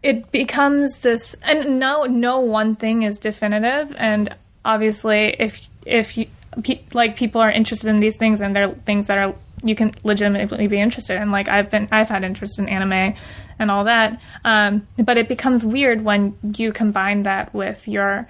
[0.04, 6.28] it becomes this, and no no one thing is definitive, and obviously if if you,
[6.64, 9.94] pe- like people are interested in these things and they're things that are you can
[10.04, 11.32] legitimately be interested in.
[11.32, 13.16] Like I've been I've had interest in anime
[13.60, 18.28] and all that, um, but it becomes weird when you combine that with your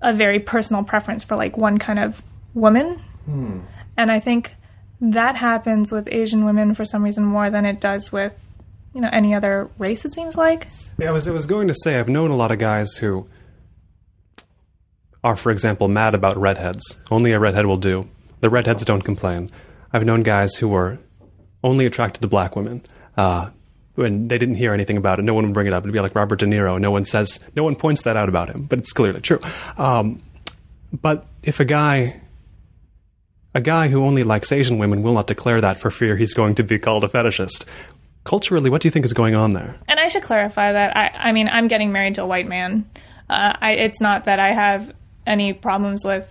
[0.00, 2.22] a very personal preference for like one kind of
[2.54, 3.00] woman
[3.96, 4.54] and I think
[5.00, 8.32] that happens with Asian women for some reason more than it does with,
[8.94, 10.04] you know, any other race.
[10.04, 10.66] It seems like.
[10.98, 13.28] Yeah, I was I was going to say I've known a lot of guys who
[15.22, 16.98] are, for example, mad about redheads.
[17.10, 18.08] Only a redhead will do.
[18.40, 19.50] The redheads don't complain.
[19.92, 20.98] I've known guys who were
[21.62, 22.82] only attracted to black women.
[23.16, 23.50] Uh,
[23.94, 25.82] when they didn't hear anything about it, no one would bring it up.
[25.82, 26.80] It'd be like Robert De Niro.
[26.80, 29.40] No one says, no one points that out about him, but it's clearly true.
[29.76, 30.22] Um,
[30.92, 32.20] but if a guy,
[33.54, 36.54] a guy who only likes Asian women will not declare that for fear he's going
[36.56, 37.64] to be called a fetishist.
[38.24, 39.76] Culturally, what do you think is going on there?
[39.88, 42.88] And I should clarify that I, I mean, I'm getting married to a white man.
[43.28, 44.92] Uh, I, it's not that I have
[45.26, 46.28] any problems with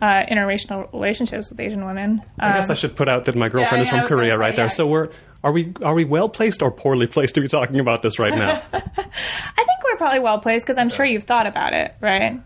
[0.00, 2.22] uh, interracial relationships with Asian women.
[2.38, 4.20] I guess I should put out that my girlfriend Yeah, is from I was gonna
[4.20, 4.64] Korea say, right there.
[4.66, 4.70] yeah.
[4.70, 5.08] So we're
[5.44, 8.34] are we are we well placed or poorly placed to be talking about this right
[8.34, 8.62] now?
[8.72, 12.40] I think we're probably well placed because I'm sure you've thought about it, right?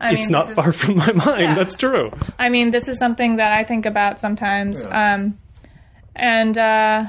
[0.00, 1.56] I it's mean, not is- far from my mind.
[1.56, 2.10] That's true.
[2.38, 4.82] I mean, this is something that I think about sometimes.
[4.84, 5.38] Um,
[6.14, 7.04] and uh,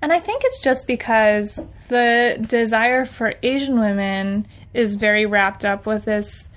[0.00, 5.86] and I think it's just because the desire for Asian women is very wrapped up
[5.86, 6.48] with this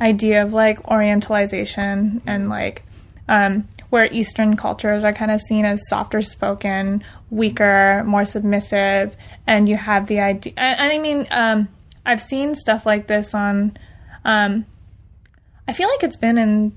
[0.00, 2.84] idea of like orientalization and like
[3.28, 9.68] um, where Eastern cultures are kind of seen as softer spoken, weaker, more submissive, and
[9.68, 10.52] you have the idea.
[10.56, 11.68] And, I mean, um,
[12.04, 13.76] I've seen stuff like this on.
[14.24, 14.66] Um,
[15.68, 16.76] I feel like it's been in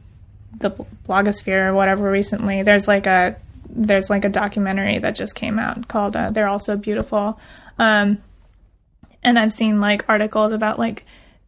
[0.60, 0.72] the
[1.08, 2.62] blogosphere or whatever recently.
[2.62, 3.36] There's like a
[3.68, 7.40] there's like a documentary that just came out called uh, "They're Also Beautiful,"
[7.80, 8.20] um,
[9.24, 11.04] and I've seen like articles about like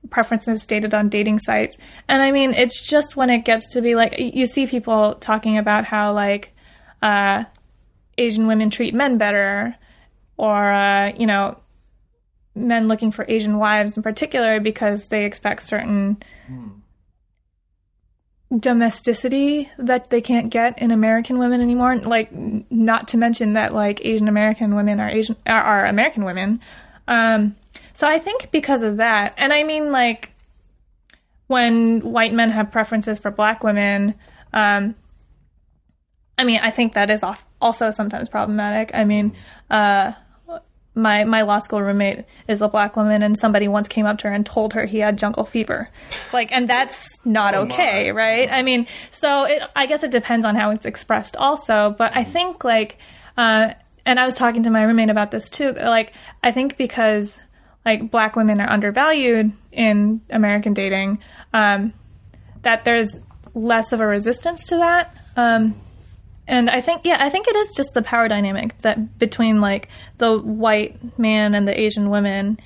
[0.09, 1.77] preferences stated on dating sites.
[2.07, 5.57] And I mean, it's just when it gets to be like you see people talking
[5.57, 6.53] about how like
[7.01, 7.45] uh,
[8.17, 9.75] Asian women treat men better,
[10.37, 11.57] or uh, you know,
[12.55, 16.17] men looking for Asian wives in particular because they expect certain
[18.59, 21.97] domesticity that they can't get in American women anymore.
[21.97, 26.61] Like, not to mention that like Asian American women are Asian are American women.
[27.07, 27.55] Um,
[27.95, 30.31] so I think because of that, and I mean like
[31.47, 34.15] when white men have preferences for black women,
[34.53, 34.95] um,
[36.37, 37.23] I mean I think that is
[37.61, 38.91] also sometimes problematic.
[38.93, 39.35] I mean,
[39.69, 40.11] uh,
[40.95, 44.27] my my law school roommate is a black woman, and somebody once came up to
[44.27, 45.89] her and told her he had jungle fever,
[46.33, 48.49] like, and that's not okay, right?
[48.51, 51.93] I mean, so it, I guess it depends on how it's expressed, also.
[51.97, 52.97] But I think like,
[53.37, 53.73] uh,
[54.05, 55.73] and I was talking to my roommate about this too.
[55.73, 57.39] Like, I think because
[57.85, 61.19] like black women are undervalued in American dating,
[61.53, 61.93] um,
[62.63, 63.19] that there's
[63.53, 65.15] less of a resistance to that.
[65.37, 65.79] Um,
[66.47, 69.89] and I think, yeah, I think it is just the power dynamic that between like
[70.17, 72.59] the white man and the Asian women,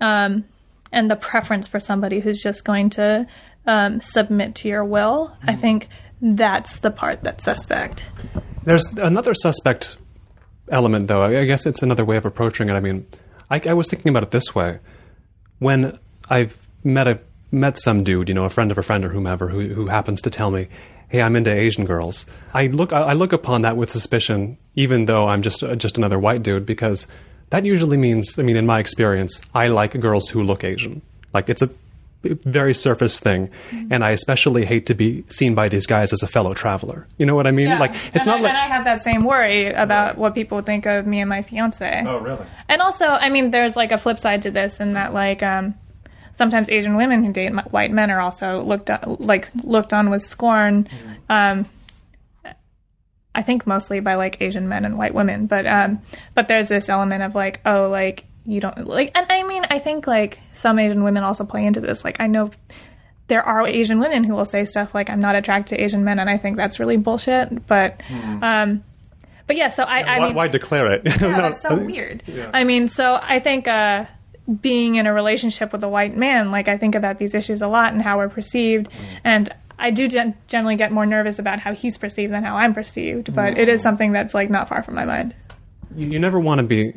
[0.00, 0.44] um,
[0.92, 3.26] and the preference for somebody who's just going to
[3.66, 5.34] um, submit to your will.
[5.42, 5.88] I think
[6.20, 8.04] that's the part that's suspect.
[8.64, 9.96] There's another suspect
[10.68, 11.22] element, though.
[11.22, 12.74] I guess it's another way of approaching it.
[12.74, 13.06] I mean,
[13.52, 14.78] I, I was thinking about it this way:
[15.58, 15.98] when
[16.28, 19.48] I've met a met some dude, you know, a friend of a friend or whomever,
[19.48, 20.68] who who happens to tell me,
[21.08, 22.24] "Hey, I'm into Asian girls,"
[22.54, 26.18] I look I, look upon that with suspicion, even though I'm just uh, just another
[26.18, 27.06] white dude, because
[27.50, 31.02] that usually means, I mean, in my experience, I like girls who look Asian.
[31.34, 31.68] Like it's a
[32.22, 33.50] very surface thing,
[33.90, 37.06] and I especially hate to be seen by these guys as a fellow traveler.
[37.18, 37.68] You know what I mean?
[37.68, 37.78] Yeah.
[37.78, 40.62] Like it's and not I, like and I have that same worry about what people
[40.62, 42.04] think of me and my fiance.
[42.06, 42.46] oh really?
[42.68, 45.74] And also, I mean, there's like a flip side to this in that like um,
[46.34, 50.22] sometimes Asian women who date white men are also looked at, like looked on with
[50.22, 50.88] scorn.
[51.28, 51.66] Um,
[53.34, 56.00] I think mostly by like Asian men and white women, but um,
[56.34, 59.78] but there's this element of like, oh, like you don't like, and I mean, I
[59.78, 62.04] think like some Asian women also play into this.
[62.04, 62.50] Like, I know
[63.28, 66.18] there are Asian women who will say stuff like, "I'm not attracted to Asian men,"
[66.18, 67.66] and I think that's really bullshit.
[67.66, 68.00] But,
[68.42, 68.82] um,
[69.46, 71.02] but yeah, so I, I why, mean, why declare it?
[71.06, 72.22] yeah, No, that's so I think- weird.
[72.52, 74.06] I mean, so I think uh,
[74.60, 77.68] being in a relationship with a white man, like I think about these issues a
[77.68, 78.88] lot and how we're perceived,
[79.24, 82.74] and I do gen- generally get more nervous about how he's perceived than how I'm
[82.74, 83.34] perceived.
[83.34, 85.34] But it is something that's like not far from my mind.
[85.96, 86.94] You, you never want to be.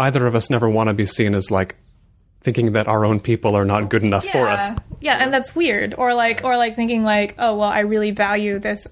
[0.00, 1.76] Either of us never want to be seen as like
[2.42, 4.66] thinking that our own people are not good enough for us.
[5.00, 5.94] Yeah, and that's weird.
[5.96, 8.86] Or like, or like thinking like, oh well, I really value this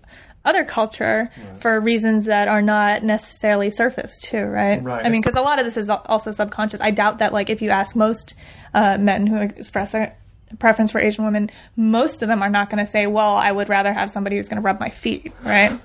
[0.45, 4.83] other culture for reasons that are not necessarily surface too, right?
[4.83, 5.05] Right.
[5.05, 6.81] I mean, because a lot of this is also subconscious.
[6.81, 8.35] I doubt that like if you ask most
[8.75, 10.13] uh, men who express a
[10.59, 13.69] preference for Asian women, most of them are not going to say, well, I would
[13.69, 15.79] rather have somebody who's going to rub my feet, right?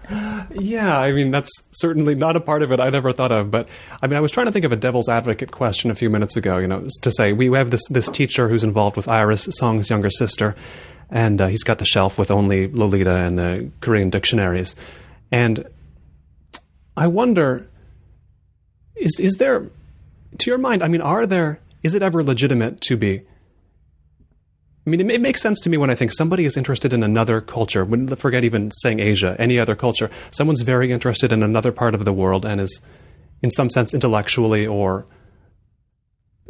[0.51, 3.51] Yeah, I mean that's certainly not a part of it I never thought of.
[3.51, 3.67] But
[4.01, 6.37] I mean, I was trying to think of a devil's advocate question a few minutes
[6.37, 6.57] ago.
[6.57, 10.09] You know, to say we have this this teacher who's involved with Iris Song's younger
[10.09, 10.55] sister,
[11.09, 14.75] and uh, he's got the shelf with only Lolita and the Korean dictionaries,
[15.31, 15.67] and
[16.95, 17.67] I wonder,
[18.95, 19.67] is is there,
[20.37, 20.83] to your mind?
[20.83, 21.59] I mean, are there?
[21.81, 23.23] Is it ever legitimate to be?
[24.85, 27.03] I mean, it, it makes sense to me when I think somebody is interested in
[27.03, 27.85] another culture.
[27.85, 30.09] When, forget even saying Asia, any other culture.
[30.31, 32.81] Someone's very interested in another part of the world and is,
[33.41, 35.05] in some sense, intellectually or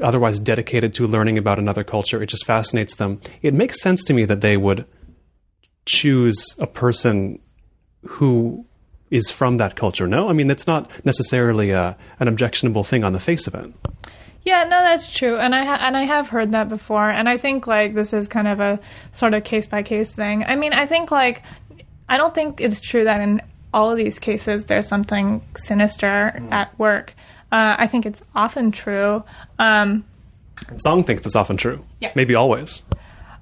[0.02, 2.24] otherwise dedicated to learning about another culture.
[2.24, 3.22] It just fascinates them.
[3.42, 4.86] It makes sense to me that they would
[5.86, 7.40] choose a person
[8.06, 8.66] who
[9.12, 10.08] is from that culture.
[10.08, 13.72] No, I mean it's not necessarily a, an objectionable thing on the face of it.
[14.46, 17.38] Yeah, no, that's true, and I ha- and I have heard that before, and I
[17.38, 18.80] think like this is kind of a
[19.14, 20.44] sort of case by case thing.
[20.44, 21.44] I mean, I think like
[22.10, 23.41] I don't think it's true that in
[23.74, 27.14] all of these cases there's something sinister at work.
[27.52, 29.24] Uh, I think it's often true.
[29.60, 30.04] Um,
[30.78, 31.84] Song thinks that's often true.
[32.00, 32.12] Yeah.
[32.16, 32.84] Maybe always.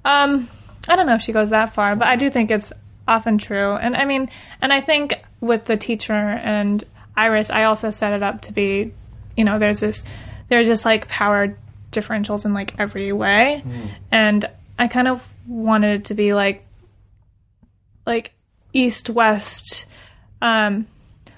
[0.04, 0.48] um,
[0.88, 2.72] I don't know if she goes that far, but I do think it's
[3.08, 3.72] often true.
[3.74, 4.30] And I mean,
[4.60, 6.82] and I think with the teacher and
[7.16, 8.92] Iris, I also set it up to be,
[9.36, 10.04] you know, there's this,
[10.52, 11.56] there's just like power
[11.92, 13.62] differentials in like every way.
[14.10, 14.44] And
[14.78, 16.66] I kind of wanted it to be like,
[18.06, 18.34] like
[18.74, 19.86] east west,
[20.42, 20.86] um,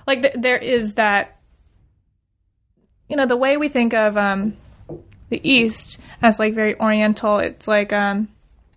[0.05, 1.39] like th- there is that,
[3.09, 4.57] you know, the way we think of, um,
[5.29, 7.39] the East as like very oriental.
[7.39, 8.29] It's like um,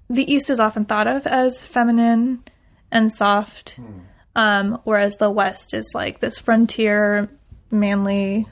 [0.07, 2.43] the East is often thought of as feminine
[2.91, 3.79] and soft,
[4.35, 7.27] um, whereas the West is like this frontier,
[7.71, 8.45] manly,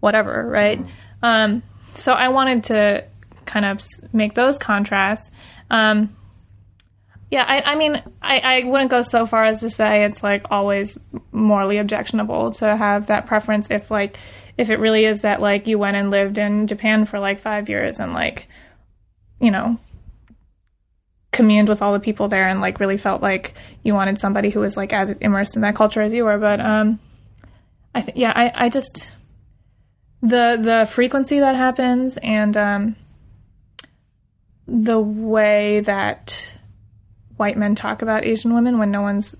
[0.00, 0.80] whatever, right?
[1.22, 1.62] Um,
[1.94, 3.04] so I wanted to
[3.46, 5.30] kind of make those contrasts.
[5.70, 6.16] Um,
[7.30, 10.46] yeah, I, I mean, I, I wouldn't go so far as to say it's like
[10.50, 10.98] always
[11.30, 14.18] morally objectionable to have that preference if like
[14.58, 17.68] if it really is that like you went and lived in Japan for like five
[17.68, 18.48] years and like
[19.40, 19.78] you know
[21.32, 23.54] communed with all the people there and like really felt like
[23.84, 26.38] you wanted somebody who was like as immersed in that culture as you were.
[26.38, 26.98] But um,
[27.94, 29.12] I think yeah, I I just
[30.22, 32.96] the the frequency that happens and um,
[34.66, 36.36] the way that
[37.36, 39.34] white men talk about Asian women when no one's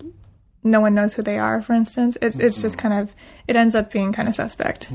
[0.63, 3.15] no one knows who they are, for instance, it's it's just kind of
[3.47, 4.91] it ends up being kind of suspect.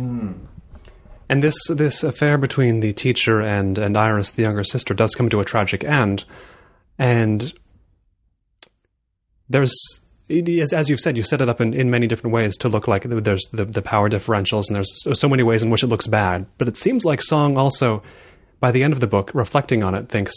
[1.28, 5.30] And this this affair between the teacher and and Iris, the younger sister, does come
[5.30, 6.26] to a tragic end.
[6.98, 7.54] And
[9.50, 9.74] there's
[10.30, 12.88] as, as you've said, you set it up in, in many different ways to look
[12.88, 15.88] like there's the, the power differentials, and there's so, so many ways in which it
[15.88, 16.46] looks bad.
[16.58, 18.02] But it seems like Song also,
[18.60, 20.34] by the end of the book, reflecting on it, thinks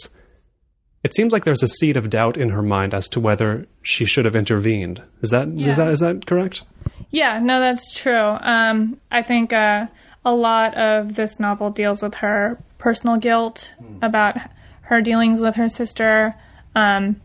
[1.03, 4.05] it seems like there's a seed of doubt in her mind as to whether she
[4.05, 5.01] should have intervened.
[5.21, 5.69] Is that Yeah.
[5.69, 6.63] is that is that correct?
[7.09, 8.37] Yeah, no, that's true.
[8.41, 9.87] Um, I think uh,
[10.25, 13.71] a lot of this novel deals with her personal guilt
[14.01, 14.35] about
[14.81, 16.35] her dealings with her sister,
[16.75, 17.15] um,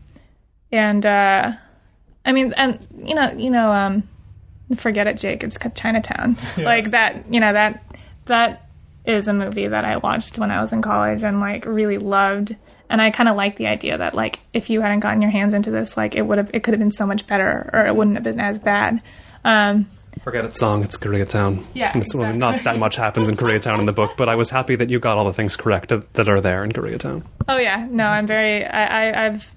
[0.71, 1.51] and uh,
[2.25, 4.03] I mean, and you know, you know, um,
[4.75, 5.43] forget it, Jake.
[5.43, 7.31] It's Chinatown, like that.
[7.31, 7.83] You know that
[8.25, 8.67] that
[9.05, 12.55] is a movie that I watched when I was in college and like really loved.
[12.89, 15.53] And I kind of like the idea that like if you hadn't gotten your hands
[15.53, 17.95] into this, like it would have, it could have been so much better, or it
[17.95, 19.01] wouldn't have been as bad.
[19.43, 19.89] Um,
[20.23, 20.81] Forget it, Song.
[20.81, 21.65] It's Koreatown.
[21.73, 24.35] Yeah, And it's, well, not that much happens in Koreatown in the book, but I
[24.35, 27.23] was happy that you got all the things correct that, that are there in Koreatown.
[27.47, 28.65] Oh yeah, no, I'm very.
[28.65, 29.55] I, I, I've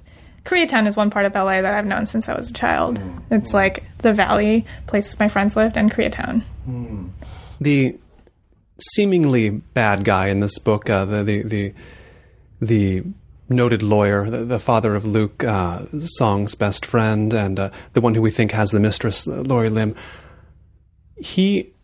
[0.49, 2.99] Koreatown is one part of LA that I've known since I was a child.
[3.31, 6.43] It's like the Valley, places my friends lived, and Koreatown.
[7.61, 7.99] the
[8.81, 11.75] seemingly bad guy in this book, uh, the, the the
[12.63, 13.05] the
[13.51, 18.15] noted lawyer, the, the father of Luke, uh, Song's best friend, and uh, the one
[18.15, 19.95] who we think has the mistress, Lori Lim.
[21.19, 21.75] He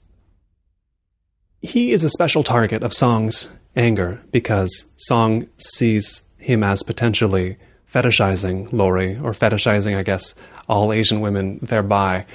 [1.60, 7.58] he is a special target of Song's anger because Song sees him as potentially
[7.94, 10.34] fetishizing Lori or fetishizing, I guess,
[10.68, 12.26] all Asian women thereby,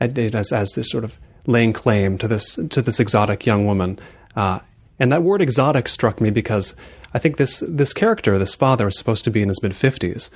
[0.00, 3.98] as as this sort of laying claim to this to this exotic young woman.
[4.34, 4.60] Uh,
[4.98, 6.74] and that word exotic struck me because
[7.12, 10.30] I think this this character, this father, is supposed to be in his mid 50s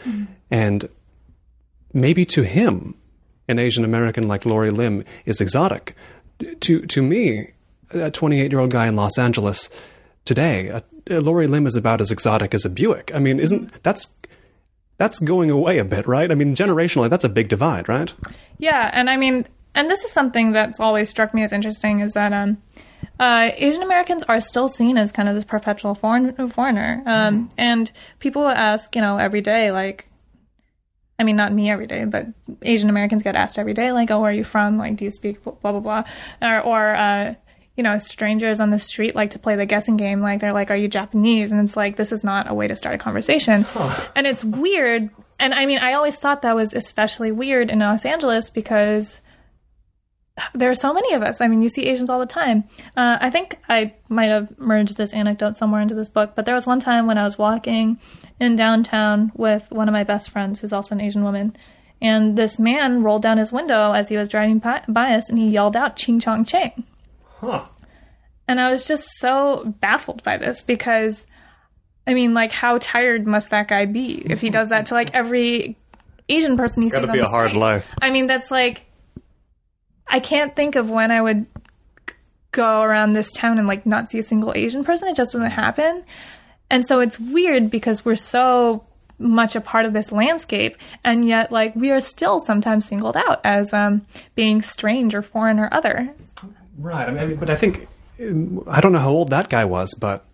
[0.50, 0.88] and
[1.92, 2.94] maybe to him,
[3.48, 5.96] an Asian American like Lori Lim is exotic.
[6.60, 7.52] To to me,
[7.90, 9.70] a 28 year old guy in Los Angeles
[10.24, 13.10] today, uh, Lori Lim is about as exotic as a Buick.
[13.14, 14.12] I mean, isn't that's
[14.98, 16.30] that's going away a bit, right?
[16.30, 18.12] I mean, generationally, that's a big divide, right?
[18.58, 22.12] Yeah, and I mean, and this is something that's always struck me as interesting is
[22.12, 22.60] that um,
[23.18, 27.90] uh, Asian Americans are still seen as kind of this perpetual foreign, foreigner, um, and
[28.18, 30.04] people ask, you know, every day, like.
[31.20, 32.28] I mean, not me every day, but
[32.62, 34.78] Asian Americans get asked every day, like, "Oh, where are you from?
[34.78, 36.04] Like, do you speak blah blah blah?"
[36.40, 37.34] Or, or uh,
[37.78, 40.20] you know, strangers on the street like to play the guessing game.
[40.20, 42.76] Like, they're like, "Are you Japanese?" And it's like, this is not a way to
[42.76, 43.64] start a conversation.
[44.14, 45.08] And it's weird.
[45.38, 49.20] And I mean, I always thought that was especially weird in Los Angeles because
[50.54, 51.40] there are so many of us.
[51.40, 52.64] I mean, you see Asians all the time.
[52.96, 56.54] Uh, I think I might have merged this anecdote somewhere into this book, but there
[56.54, 57.98] was one time when I was walking
[58.40, 61.56] in downtown with one of my best friends, who's also an Asian woman,
[62.00, 65.38] and this man rolled down his window as he was driving by, by us, and
[65.38, 66.84] he yelled out "Ching Chong Ching,"
[67.40, 67.66] Huh.
[68.46, 71.24] and I was just so baffled by this because,
[72.06, 75.14] I mean, like, how tired must that guy be if he does that to like
[75.14, 75.76] every
[76.28, 77.88] Asian person he sees Gotta be the a hard life.
[78.02, 78.84] I mean, that's like,
[80.06, 81.46] I can't think of when I would
[82.50, 85.08] go around this town and like not see a single Asian person.
[85.08, 86.04] It just doesn't happen.
[86.70, 88.84] And so it's weird because we're so
[89.18, 93.40] much a part of this landscape and yet like we are still sometimes singled out
[93.42, 96.08] as um being strange or foreign or other
[96.78, 97.08] Right.
[97.08, 97.88] I mean, but I think
[98.20, 100.24] um, I don't know how old that guy was, but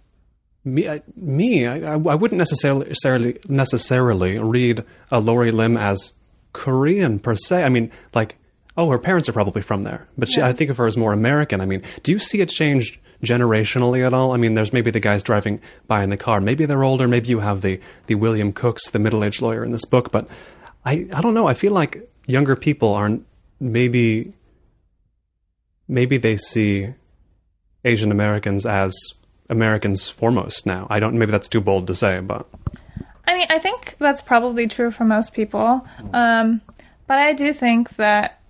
[0.64, 6.12] me, I, me, I, I wouldn't necessarily necessarily necessarily read a Lori Lim as
[6.52, 7.64] Korean per se.
[7.64, 8.36] I mean, like,
[8.76, 11.12] oh, her parents are probably from there, but she, I think of her as more
[11.12, 11.60] American.
[11.60, 14.32] I mean, do you see it change generationally at all?
[14.32, 16.40] I mean, there's maybe the guys driving by in the car.
[16.40, 17.08] Maybe they're older.
[17.08, 20.12] Maybe you have the the William Cooks, the middle aged lawyer in this book.
[20.12, 20.28] But
[20.84, 21.46] I, I don't know.
[21.46, 23.26] I feel like younger people aren't
[23.60, 24.32] maybe
[25.88, 26.94] maybe they see
[27.84, 28.94] Asian Americans as
[29.48, 30.86] Americans foremost now.
[30.90, 31.18] I don't.
[31.18, 32.46] Maybe that's too bold to say, but
[33.26, 35.86] I mean, I think that's probably true for most people.
[36.12, 36.60] Um,
[37.06, 38.40] but I do think that,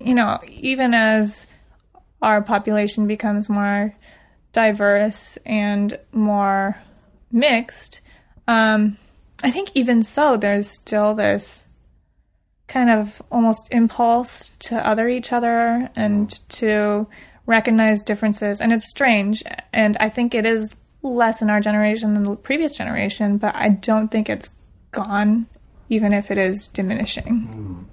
[0.00, 1.46] you know, even as
[2.22, 3.94] our population becomes more
[4.52, 6.78] diverse and more
[7.32, 8.00] mixed,
[8.46, 8.98] um,
[9.42, 11.63] I think even so, there's still this
[12.66, 17.06] kind of almost impulse to other each other and to
[17.46, 18.60] recognize differences.
[18.60, 19.42] And it's strange.
[19.72, 23.68] And I think it is less in our generation than the previous generation, but I
[23.68, 24.48] don't think it's
[24.92, 25.46] gone,
[25.88, 27.86] even if it is diminishing.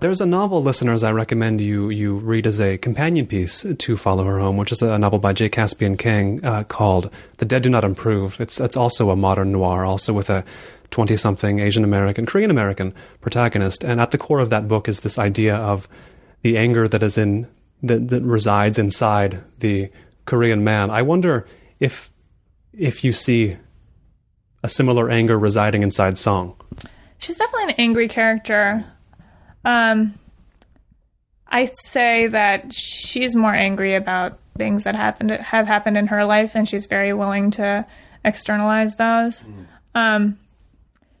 [0.00, 4.24] There's a novel, listeners, I recommend you you read as a companion piece to Follow
[4.24, 5.48] Her Home, which is a novel by J.
[5.48, 9.86] Caspian Kang uh, called "The Dead Do Not Improve." It's it's also a modern noir,
[9.86, 10.44] also with a
[10.90, 13.84] 20 something Asian American, Korean American protagonist.
[13.84, 15.88] And at the core of that book is this idea of
[16.42, 17.46] the anger that is in,
[17.82, 19.90] that, that resides inside the
[20.24, 20.90] Korean man.
[20.90, 21.46] I wonder
[21.80, 22.10] if,
[22.72, 23.56] if you see
[24.62, 26.56] a similar anger residing inside Song.
[27.18, 28.84] She's definitely an angry character.
[29.64, 30.14] Um,
[31.48, 36.54] I say that she's more angry about things that happened have happened in her life,
[36.54, 37.86] and she's very willing to
[38.24, 39.42] externalize those.
[39.42, 39.66] Mm.
[39.94, 40.38] Um,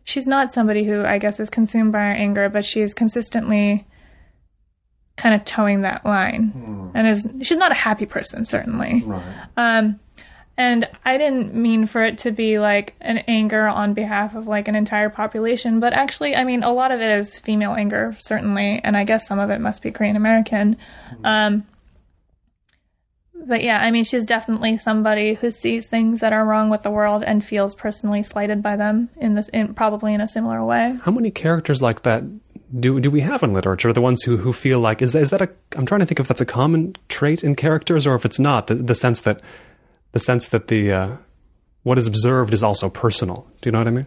[0.06, 3.86] she's not somebody who I guess is consumed by her anger, but she is consistently
[5.16, 6.92] kind of toeing that line, mm.
[6.94, 9.02] and is she's not a happy person certainly.
[9.04, 9.24] Right.
[9.56, 9.98] Um,
[10.56, 14.68] and I didn't mean for it to be like an anger on behalf of like
[14.68, 18.80] an entire population, but actually, I mean, a lot of it is female anger, certainly,
[18.82, 20.76] and I guess some of it must be Korean American.
[21.20, 21.26] Mm.
[21.26, 21.66] Um,
[23.46, 26.90] but yeah, I mean, she's definitely somebody who sees things that are wrong with the
[26.90, 30.98] world and feels personally slighted by them in this, in, probably in a similar way.
[31.02, 32.24] How many characters like that
[32.78, 33.92] do do we have in literature?
[33.92, 35.48] The ones who who feel like is that is that a?
[35.76, 38.66] I'm trying to think if that's a common trait in characters or if it's not.
[38.66, 39.40] The, the sense that
[40.12, 41.16] the sense that the uh,
[41.84, 43.46] what is observed is also personal.
[43.60, 44.06] Do you know what I mean?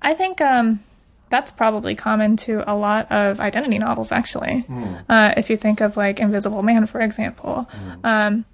[0.00, 0.80] I think um,
[1.28, 4.64] that's probably common to a lot of identity novels, actually.
[4.68, 5.04] Mm.
[5.08, 8.04] Uh, if you think of like Invisible Man, for example, mm.
[8.04, 8.44] um,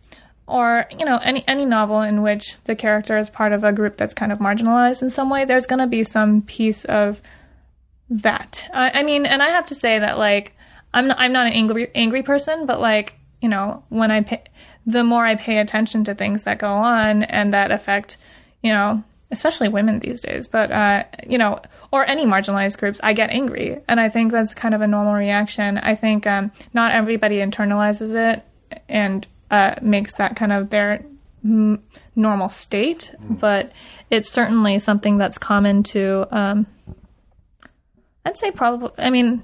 [0.46, 3.96] or you know any any novel in which the character is part of a group
[3.96, 7.20] that's kind of marginalized in some way, there's going to be some piece of
[8.08, 8.68] that.
[8.72, 10.52] Uh, I mean, and I have to say that like
[10.94, 14.42] I'm not, I'm not an angry angry person, but like you know when I pay,
[14.86, 18.16] the more I pay attention to things that go on and that affect
[18.62, 21.60] you know especially women these days, but uh, you know,
[21.90, 25.14] or any marginalized groups, I get angry, and I think that's kind of a normal
[25.14, 25.78] reaction.
[25.78, 28.44] I think um, not everybody internalizes it
[28.88, 31.04] and uh, makes that kind of their
[31.44, 31.82] m-
[32.14, 33.40] normal state, mm.
[33.40, 33.72] but
[34.10, 36.26] it's certainly something that's common to.
[36.30, 36.66] Um,
[38.24, 38.90] I'd say probably.
[38.98, 39.42] I mean,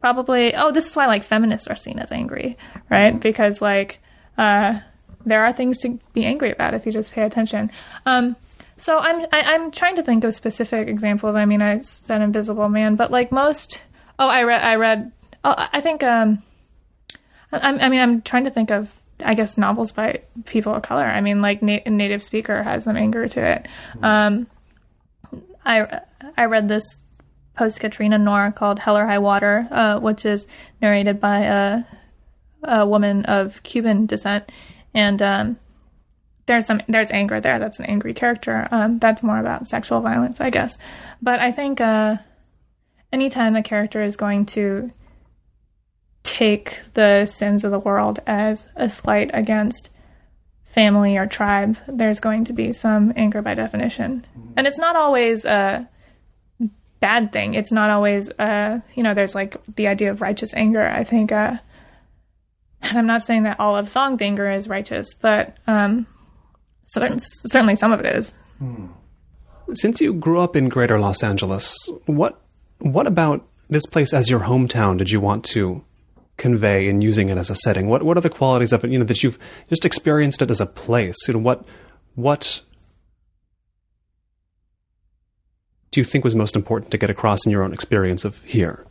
[0.00, 0.54] probably.
[0.54, 2.56] Oh, this is why like feminists are seen as angry,
[2.90, 3.14] right?
[3.14, 3.20] Mm.
[3.20, 3.98] Because like.
[4.36, 4.80] Uh,
[5.26, 7.70] there are things to be angry about if you just pay attention.
[8.06, 8.36] Um,
[8.78, 11.34] so I'm I, am i am trying to think of specific examples.
[11.34, 13.82] I mean, I said Invisible Man, but like most.
[14.18, 14.62] Oh, I read.
[14.62, 15.12] I read.
[15.44, 16.02] Oh, I think.
[16.02, 16.42] Um,
[17.52, 18.94] I, I mean, I'm trying to think of.
[19.20, 21.04] I guess novels by people of color.
[21.04, 23.68] I mean, like na- native speaker has some anger to it.
[24.00, 24.46] Um,
[25.64, 26.00] I
[26.36, 26.98] I read this
[27.56, 30.46] post Katrina noir called Hell or High Water, uh, which is
[30.80, 31.82] narrated by a
[32.62, 34.50] a woman of Cuban descent,
[34.94, 35.58] and um,
[36.48, 37.60] there's some there's anger there.
[37.60, 38.66] That's an angry character.
[38.72, 40.76] Um, that's more about sexual violence, I guess.
[41.22, 42.16] But I think uh,
[43.12, 44.90] anytime a character is going to
[46.24, 49.90] take the sins of the world as a slight against
[50.64, 54.26] family or tribe, there's going to be some anger by definition,
[54.56, 55.88] and it's not always a
[57.00, 57.54] bad thing.
[57.54, 60.88] It's not always uh, you know there's like the idea of righteous anger.
[60.88, 61.30] I think.
[61.30, 61.58] Uh,
[62.80, 66.06] and I'm not saying that all of Song's anger is righteous, but um,
[66.88, 68.34] certainly some of it is.
[68.58, 68.86] Hmm.
[69.74, 71.76] Since you grew up in Greater Los Angeles,
[72.06, 72.40] what
[72.78, 75.84] what about this place as your hometown did you want to
[76.38, 77.88] convey in using it as a setting?
[77.88, 78.90] What what are the qualities of it?
[78.90, 81.16] You know that you've just experienced it as a place.
[81.28, 81.64] You know what
[82.14, 82.62] what
[85.90, 88.86] do you think was most important to get across in your own experience of here?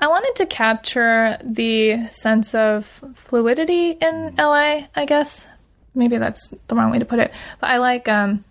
[0.00, 5.46] I wanted to capture the sense of fluidity in LA, I guess
[5.94, 7.32] maybe that's the wrong way to put it.
[7.60, 8.44] But I like um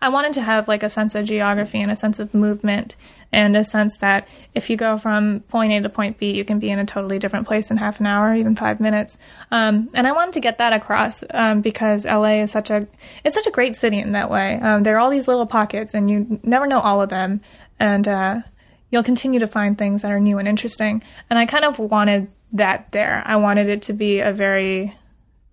[0.00, 2.96] I wanted to have like a sense of geography and a sense of movement
[3.32, 6.58] and a sense that if you go from point A to point B, you can
[6.58, 9.18] be in a totally different place in half an hour, even five minutes.
[9.50, 12.86] Um, and I wanted to get that across um, because LA is such a
[13.24, 14.58] it's such a great city in that way.
[14.60, 17.42] Um, there are all these little pockets, and you never know all of them,
[17.78, 18.40] and uh,
[18.90, 21.02] you'll continue to find things that are new and interesting.
[21.28, 23.22] And I kind of wanted that there.
[23.26, 24.96] I wanted it to be a very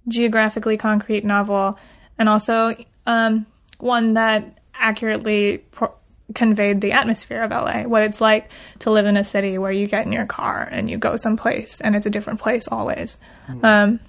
[0.07, 1.77] geographically concrete novel,
[2.17, 2.75] and also
[3.05, 3.45] um,
[3.79, 5.93] one that accurately pro-
[6.33, 8.49] conveyed the atmosphere of LA, what it's like
[8.79, 11.79] to live in a city where you get in your car and you go someplace
[11.81, 13.17] and it's a different place always.
[13.47, 13.63] Mm.
[13.63, 13.99] Um,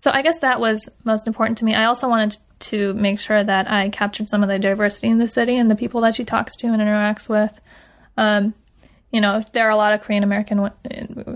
[0.00, 1.74] so I guess that was most important to me.
[1.74, 5.28] I also wanted to make sure that I captured some of the diversity in the
[5.28, 7.58] city and the people that she talks to and interacts with.
[8.16, 8.54] Um,
[9.12, 10.70] you know, there are a lot of Korean American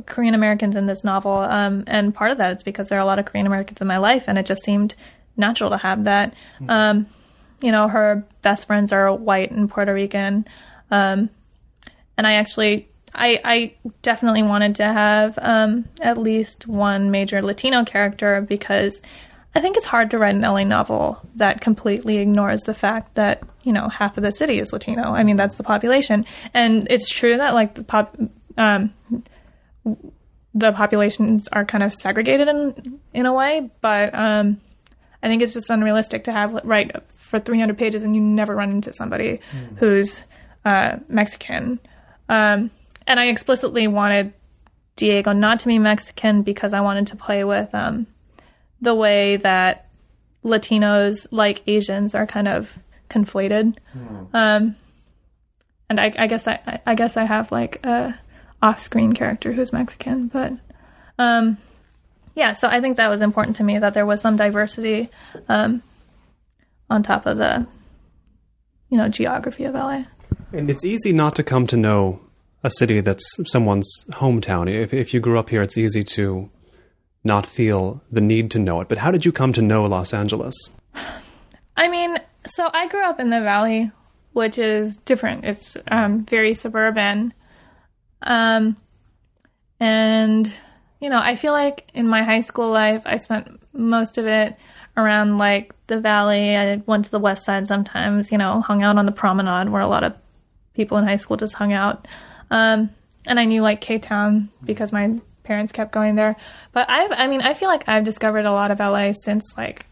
[0.06, 3.06] Korean Americans in this novel, um, and part of that is because there are a
[3.06, 4.94] lot of Korean Americans in my life, and it just seemed
[5.36, 6.34] natural to have that.
[6.58, 6.70] Mm-hmm.
[6.70, 7.06] Um,
[7.60, 10.46] you know, her best friends are white and Puerto Rican.
[10.90, 11.30] Um,
[12.16, 17.84] and I actually, I, I definitely wanted to have um, at least one major Latino
[17.84, 19.00] character because
[19.56, 23.42] I think it's hard to write an LA novel that completely ignores the fact that
[23.62, 25.12] you know half of the city is Latino.
[25.12, 28.16] I mean, that's the population, and it's true that like the pop,
[28.58, 28.92] um,
[30.54, 34.60] the populations are kind of segregated in in a way, but um,
[35.22, 38.70] I think it's just unrealistic to have write for 300 pages and you never run
[38.70, 39.78] into somebody mm.
[39.78, 40.20] who's
[40.66, 41.80] uh, Mexican.
[42.28, 42.70] Um,
[43.06, 44.34] and I explicitly wanted
[44.96, 48.06] Diego not to be Mexican because I wanted to play with um,
[48.80, 49.88] the way that
[50.44, 52.78] Latinos, like Asians, are kind of
[53.10, 53.76] conflated.
[53.96, 54.34] Mm.
[54.34, 54.76] Um,
[55.88, 58.18] and I, I, guess I, I guess I have like a
[58.62, 60.52] off-screen character who's Mexican, but
[61.18, 61.58] um,
[62.34, 62.52] yeah.
[62.52, 65.08] So I think that was important to me that there was some diversity
[65.48, 65.82] um,
[66.90, 67.66] on top of the
[68.90, 70.04] you know geography of LA.
[70.52, 72.20] And it's easy not to come to know
[72.62, 74.70] a city that's someone's hometown.
[74.70, 76.50] If if you grew up here, it's easy to
[77.26, 78.88] not feel the need to know it.
[78.88, 80.54] But how did you come to know Los Angeles?
[81.76, 83.90] I mean, so I grew up in the Valley,
[84.32, 85.44] which is different.
[85.44, 87.34] It's um, very suburban.
[88.22, 88.76] Um,
[89.78, 90.50] and,
[91.00, 94.56] you know, I feel like in my high school life, I spent most of it
[94.96, 96.56] around like the Valley.
[96.56, 99.82] I went to the West Side sometimes, you know, hung out on the promenade where
[99.82, 100.14] a lot of
[100.74, 102.08] people in high school just hung out.
[102.50, 102.90] Um,
[103.26, 106.36] and I knew like K Town because my parents kept going there.
[106.72, 109.86] But I've, I mean, I feel like I've discovered a lot of LA since like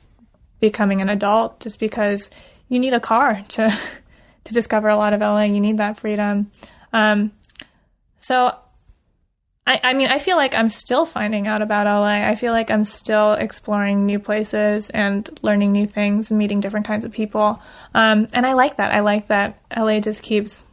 [0.61, 2.31] becoming an adult, just because
[2.69, 3.79] you need a car to
[4.45, 5.43] to discover a lot of LA.
[5.43, 6.51] You need that freedom.
[6.93, 7.33] Um,
[8.21, 8.57] so,
[9.67, 12.29] I, I mean, I feel like I'm still finding out about LA.
[12.29, 16.87] I feel like I'm still exploring new places and learning new things and meeting different
[16.87, 17.61] kinds of people.
[17.95, 18.93] Um, and I like that.
[18.93, 20.67] I like that LA just keeps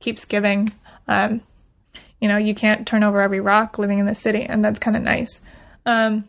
[0.00, 0.72] keeps giving.
[1.08, 1.42] Um,
[2.20, 4.96] you know, you can't turn over every rock living in the city, and that's kind
[4.96, 5.40] of nice.
[5.86, 6.24] Um,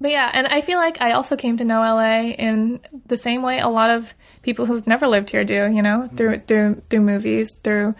[0.00, 3.42] but yeah, and I feel like I also came to know LA in the same
[3.42, 5.70] way a lot of people who've never lived here do.
[5.70, 6.46] You know, through mm-hmm.
[6.46, 7.94] through through movies, through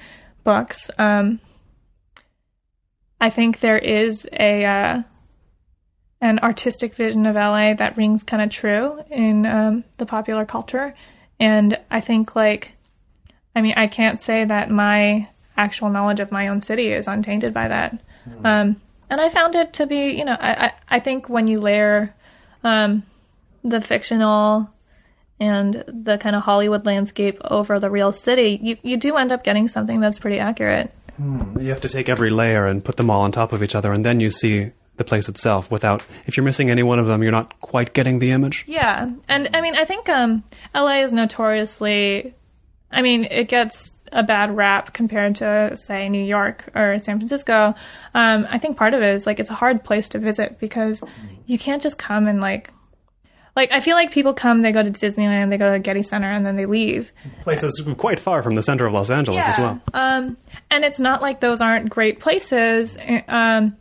[0.44, 0.90] books.
[0.96, 1.40] Um,
[3.20, 5.02] I think there is a uh,
[6.20, 10.94] an artistic vision of LA that rings kind of true in um, the popular culture,
[11.40, 12.72] and I think like,
[13.56, 15.28] I mean, I can't say that my
[15.58, 17.98] actual knowledge of my own city is untainted by that.
[18.28, 18.46] Mm.
[18.46, 18.80] Um,
[19.10, 22.14] and I found it to be, you know, I, I, I think when you layer
[22.64, 23.02] um,
[23.64, 24.70] the fictional
[25.40, 29.44] and the kind of Hollywood landscape over the real city, you, you do end up
[29.44, 30.92] getting something that's pretty accurate.
[31.16, 31.58] Hmm.
[31.58, 33.92] You have to take every layer and put them all on top of each other,
[33.92, 37.22] and then you see the place itself without if you're missing any one of them
[37.22, 40.42] you're not quite getting the image yeah and i mean i think um,
[40.74, 42.34] la is notoriously
[42.90, 47.74] i mean it gets a bad rap compared to say New York or San Francisco.
[48.14, 51.02] Um, I think part of it is like it's a hard place to visit because
[51.46, 52.70] you can't just come and like
[53.58, 56.30] like I feel like people come, they go to Disneyland, they go to Getty Center,
[56.30, 57.12] and then they leave.
[57.42, 59.50] Places quite far from the center of Los Angeles yeah.
[59.50, 59.80] as well.
[59.92, 60.36] Um,
[60.70, 63.76] and it's not like those aren't great places, eh, um,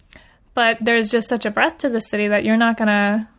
[0.56, 3.30] but there's just such a breadth to the city that you're not gonna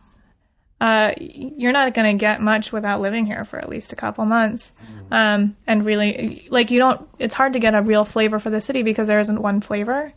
[0.81, 4.25] uh, you're not going to get much without living here for at least a couple
[4.25, 4.71] months.
[5.11, 8.61] Um, and really, like, you don't, it's hard to get a real flavor for the
[8.61, 10.13] city because there isn't one flavor.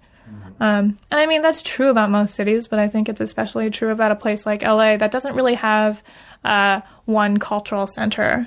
[0.60, 3.90] Um, and I mean, that's true about most cities, but I think it's especially true
[3.90, 6.02] about a place like LA that doesn't really have
[6.44, 8.46] uh, one cultural center.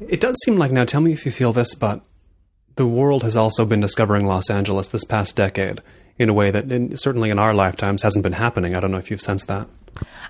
[0.00, 2.02] It does seem like now, tell me if you feel this, but
[2.76, 5.80] the world has also been discovering Los Angeles this past decade
[6.18, 8.76] in a way that in, certainly in our lifetimes hasn't been happening.
[8.76, 9.66] I don't know if you've sensed that.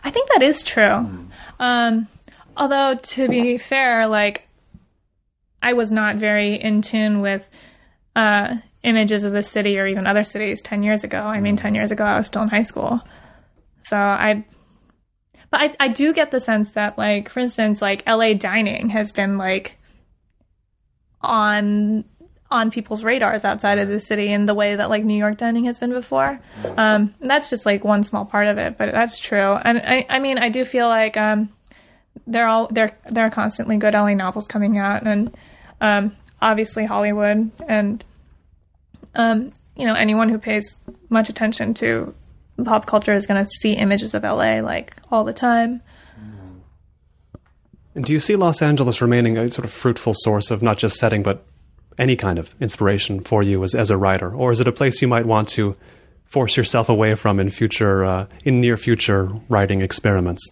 [0.03, 0.85] I think that is true.
[0.85, 1.29] Mm.
[1.59, 2.09] Um,
[2.57, 4.49] although to be fair, like
[5.63, 7.49] I was not very in tune with
[8.17, 11.21] uh, images of the city or even other cities ten years ago.
[11.21, 13.01] I mean, ten years ago I was still in high school,
[13.83, 14.45] so I.
[15.51, 19.11] But I, I do get the sense that, like, for instance, like LA dining has
[19.11, 19.77] been like
[21.21, 22.05] on
[22.51, 25.67] on people's radars outside of the city in the way that like New York dining
[25.67, 26.41] has been before.
[26.77, 29.55] Um, that's just like one small part of it, but that's true.
[29.55, 31.51] And I, I mean, I do feel like um,
[32.27, 35.37] there all there there are constantly good LA novels coming out, and
[35.81, 38.05] um, obviously Hollywood, and
[39.15, 40.77] um, you know anyone who pays
[41.09, 42.15] much attention to
[42.65, 45.83] pop culture is going to see images of LA like all the time.
[47.95, 50.97] And do you see Los Angeles remaining a sort of fruitful source of not just
[50.97, 51.45] setting but
[51.99, 54.35] any kind of inspiration for you as, as a writer?
[54.35, 55.77] Or is it a place you might want to
[56.25, 60.49] force yourself away from in future, uh, in near future writing experiments?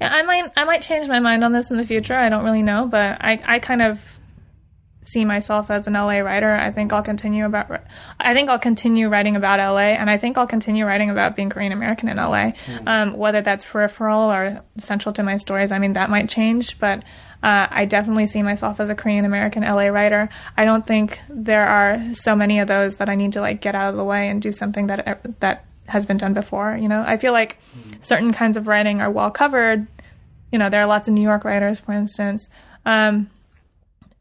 [0.00, 2.14] Yeah, I might I might change my mind on this in the future.
[2.14, 4.18] I don't really know, but I I kind of
[5.04, 6.52] see myself as an LA writer.
[6.52, 7.82] I think I'll continue about
[8.18, 11.50] I think I'll continue writing about LA and I think I'll continue writing about being
[11.50, 12.52] Korean American in LA.
[12.66, 12.88] Mm.
[12.88, 17.04] Um, whether that's peripheral or central to my stories, I mean that might change, but
[17.42, 20.28] uh, I definitely see myself as a Korean American LA writer.
[20.56, 23.74] I don't think there are so many of those that I need to like get
[23.74, 26.76] out of the way and do something that that has been done before.
[26.76, 27.58] You know, I feel like
[28.00, 29.88] certain kinds of writing are well covered.
[30.52, 32.48] You know, there are lots of New York writers, for instance,
[32.86, 33.28] um,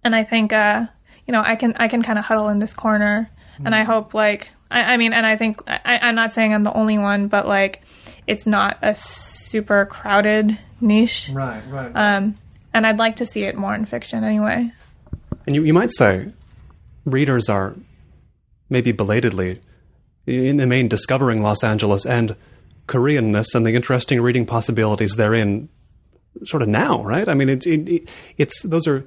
[0.03, 0.87] and I think uh,
[1.27, 3.67] you know I can I can kind of huddle in this corner, mm-hmm.
[3.67, 6.63] and I hope like I, I mean, and I think I, I'm not saying I'm
[6.63, 7.83] the only one, but like
[8.25, 11.61] it's not a super crowded niche, right?
[11.69, 11.91] Right.
[11.93, 12.37] Um,
[12.73, 14.71] and I'd like to see it more in fiction anyway.
[15.45, 16.31] And you, you might say
[17.05, 17.75] readers are
[18.69, 19.61] maybe belatedly
[20.25, 22.35] in the main discovering Los Angeles and
[22.87, 25.69] Koreanness and the interesting reading possibilities therein
[26.45, 27.27] sort of now, right?
[27.27, 28.07] I mean, it's it,
[28.37, 29.05] it's those are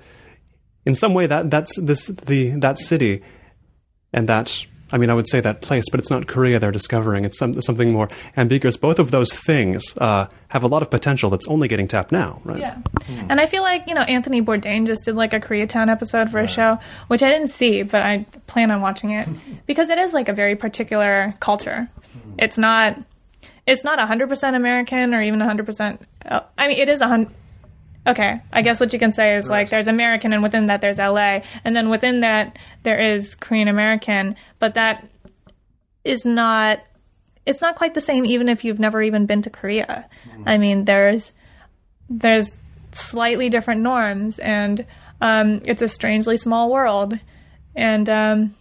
[0.84, 3.22] in some way that that's this the that city
[4.12, 7.24] and that I mean, I would say that place, but it's not Korea they're discovering.
[7.24, 8.76] It's some, something more ambiguous.
[8.76, 12.40] Both of those things uh, have a lot of potential that's only getting tapped now,
[12.44, 12.60] right?
[12.60, 12.76] Yeah.
[13.06, 13.26] Hmm.
[13.30, 16.36] And I feel like, you know, Anthony Bourdain just did like a Koreatown episode for
[16.36, 16.44] right.
[16.44, 16.78] a show,
[17.08, 19.28] which I didn't see, but I plan on watching it
[19.66, 21.88] because it is like a very particular culture.
[22.12, 22.34] Hmm.
[22.38, 22.98] It's not.
[23.66, 25.98] It's not 100% American or even 100%.
[26.26, 27.34] Uh, I mean, it is a 100
[28.06, 29.60] okay, I guess what you can say is right.
[29.60, 31.40] like there's American and within that there's LA.
[31.64, 35.06] And then within that there is Korean American, but that
[36.04, 36.80] is not
[37.46, 40.08] it's not quite the same even if you've never even been to Korea.
[40.28, 40.42] Mm.
[40.46, 41.32] I mean, there's
[42.08, 42.54] there's
[42.92, 44.86] slightly different norms and
[45.20, 47.18] um, it's a strangely small world.
[47.74, 48.54] And um,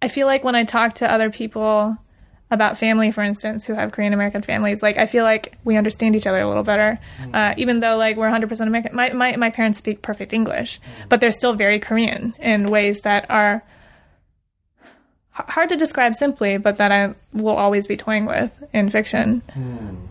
[0.00, 1.96] I feel like when I talk to other people
[2.52, 6.14] about family, for instance, who have Korean American families, like I feel like we understand
[6.14, 7.34] each other a little better, mm.
[7.34, 8.94] uh, even though like we're 100% American.
[8.94, 11.08] My, my my parents speak perfect English, mm.
[11.08, 13.64] but they're still very Korean in ways that are
[15.38, 19.42] h- hard to describe simply, but that I will always be toying with in fiction.
[19.56, 20.08] Mm.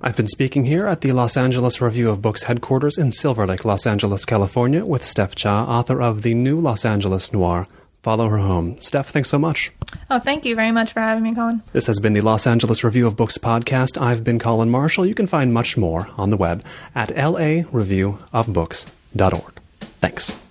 [0.00, 3.64] I've been speaking here at the Los Angeles Review of Books headquarters in Silver Lake,
[3.64, 7.66] Los Angeles, California, with Steph Cha, author of the new Los Angeles Noir
[8.08, 8.80] follow her home.
[8.80, 9.70] Steph, thanks so much.
[10.10, 11.60] Oh, thank you very much for having me, Colin.
[11.74, 14.00] This has been the Los Angeles Review of Books podcast.
[14.00, 15.04] I've been Colin Marshall.
[15.04, 19.60] You can find much more on the web at lareviewofbooks.org.
[20.00, 20.47] Thanks.